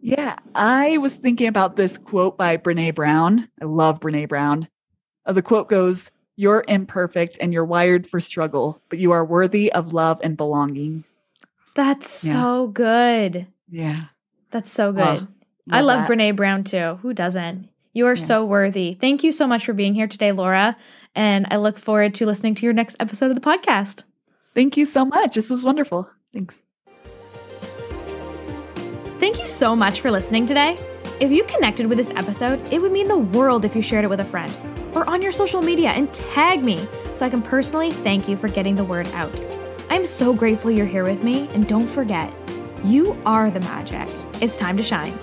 Yeah, 0.00 0.36
I 0.54 0.96
was 0.98 1.14
thinking 1.14 1.46
about 1.46 1.76
this 1.76 1.98
quote 1.98 2.38
by 2.38 2.56
Brene 2.56 2.94
Brown. 2.94 3.48
I 3.60 3.66
love 3.66 4.00
Brene 4.00 4.28
Brown. 4.28 4.68
Uh, 5.30 5.32
the 5.32 5.42
quote 5.42 5.68
goes, 5.68 6.10
You're 6.34 6.64
imperfect 6.66 7.38
and 7.40 7.52
you're 7.52 7.64
wired 7.64 8.04
for 8.04 8.18
struggle, 8.18 8.82
but 8.88 8.98
you 8.98 9.12
are 9.12 9.24
worthy 9.24 9.70
of 9.72 9.92
love 9.92 10.18
and 10.24 10.36
belonging. 10.36 11.04
That's 11.76 12.24
Yeah. 12.24 12.32
so 12.32 12.66
good. 12.66 13.46
Yeah. 13.68 14.06
That's 14.50 14.72
so 14.72 14.90
good. 14.90 14.98
Love- 15.04 15.28
I 15.70 15.82
love 15.82 16.08
that. 16.08 16.10
Brene 16.10 16.34
Brown 16.34 16.64
too. 16.64 16.98
Who 17.02 17.14
doesn't? 17.14 17.68
You 17.92 18.08
are 18.08 18.16
Yeah. 18.16 18.24
so 18.24 18.44
worthy. 18.44 18.94
Thank 19.00 19.22
you 19.22 19.30
so 19.30 19.46
much 19.46 19.64
for 19.66 19.72
being 19.72 19.94
here 19.94 20.08
today, 20.08 20.32
Laura. 20.32 20.76
And 21.14 21.46
I 21.48 21.58
look 21.58 21.78
forward 21.78 22.12
to 22.16 22.26
listening 22.26 22.56
to 22.56 22.66
your 22.66 22.72
next 22.72 22.96
episode 22.98 23.26
of 23.30 23.36
the 23.36 23.40
podcast. 23.40 24.02
Thank 24.52 24.76
you 24.76 24.84
so 24.84 25.04
much. 25.04 25.36
This 25.36 25.48
was 25.48 25.62
wonderful. 25.62 26.10
Thanks. 26.32 26.64
Thank 29.20 29.40
you 29.40 29.48
so 29.48 29.76
much 29.76 30.00
for 30.00 30.10
listening 30.10 30.46
today. 30.46 30.76
If 31.20 31.30
you 31.30 31.44
connected 31.44 31.86
with 31.86 31.98
this 31.98 32.10
episode, 32.16 32.60
it 32.72 32.82
would 32.82 32.90
mean 32.90 33.06
the 33.06 33.18
world 33.18 33.64
if 33.64 33.76
you 33.76 33.82
shared 33.82 34.04
it 34.04 34.08
with 34.10 34.18
a 34.18 34.24
friend 34.24 34.52
or 34.94 35.08
on 35.08 35.22
your 35.22 35.32
social 35.32 35.62
media 35.62 35.90
and 35.90 36.12
tag 36.12 36.62
me 36.62 36.86
so 37.14 37.26
I 37.26 37.30
can 37.30 37.42
personally 37.42 37.90
thank 37.90 38.28
you 38.28 38.36
for 38.36 38.48
getting 38.48 38.74
the 38.74 38.84
word 38.84 39.08
out. 39.08 39.34
I'm 39.90 40.06
so 40.06 40.32
grateful 40.32 40.70
you're 40.70 40.86
here 40.86 41.04
with 41.04 41.22
me, 41.22 41.48
and 41.48 41.66
don't 41.68 41.88
forget, 41.88 42.32
you 42.84 43.20
are 43.26 43.50
the 43.50 43.60
magic. 43.60 44.08
It's 44.40 44.56
time 44.56 44.76
to 44.76 44.82
shine. 44.82 45.18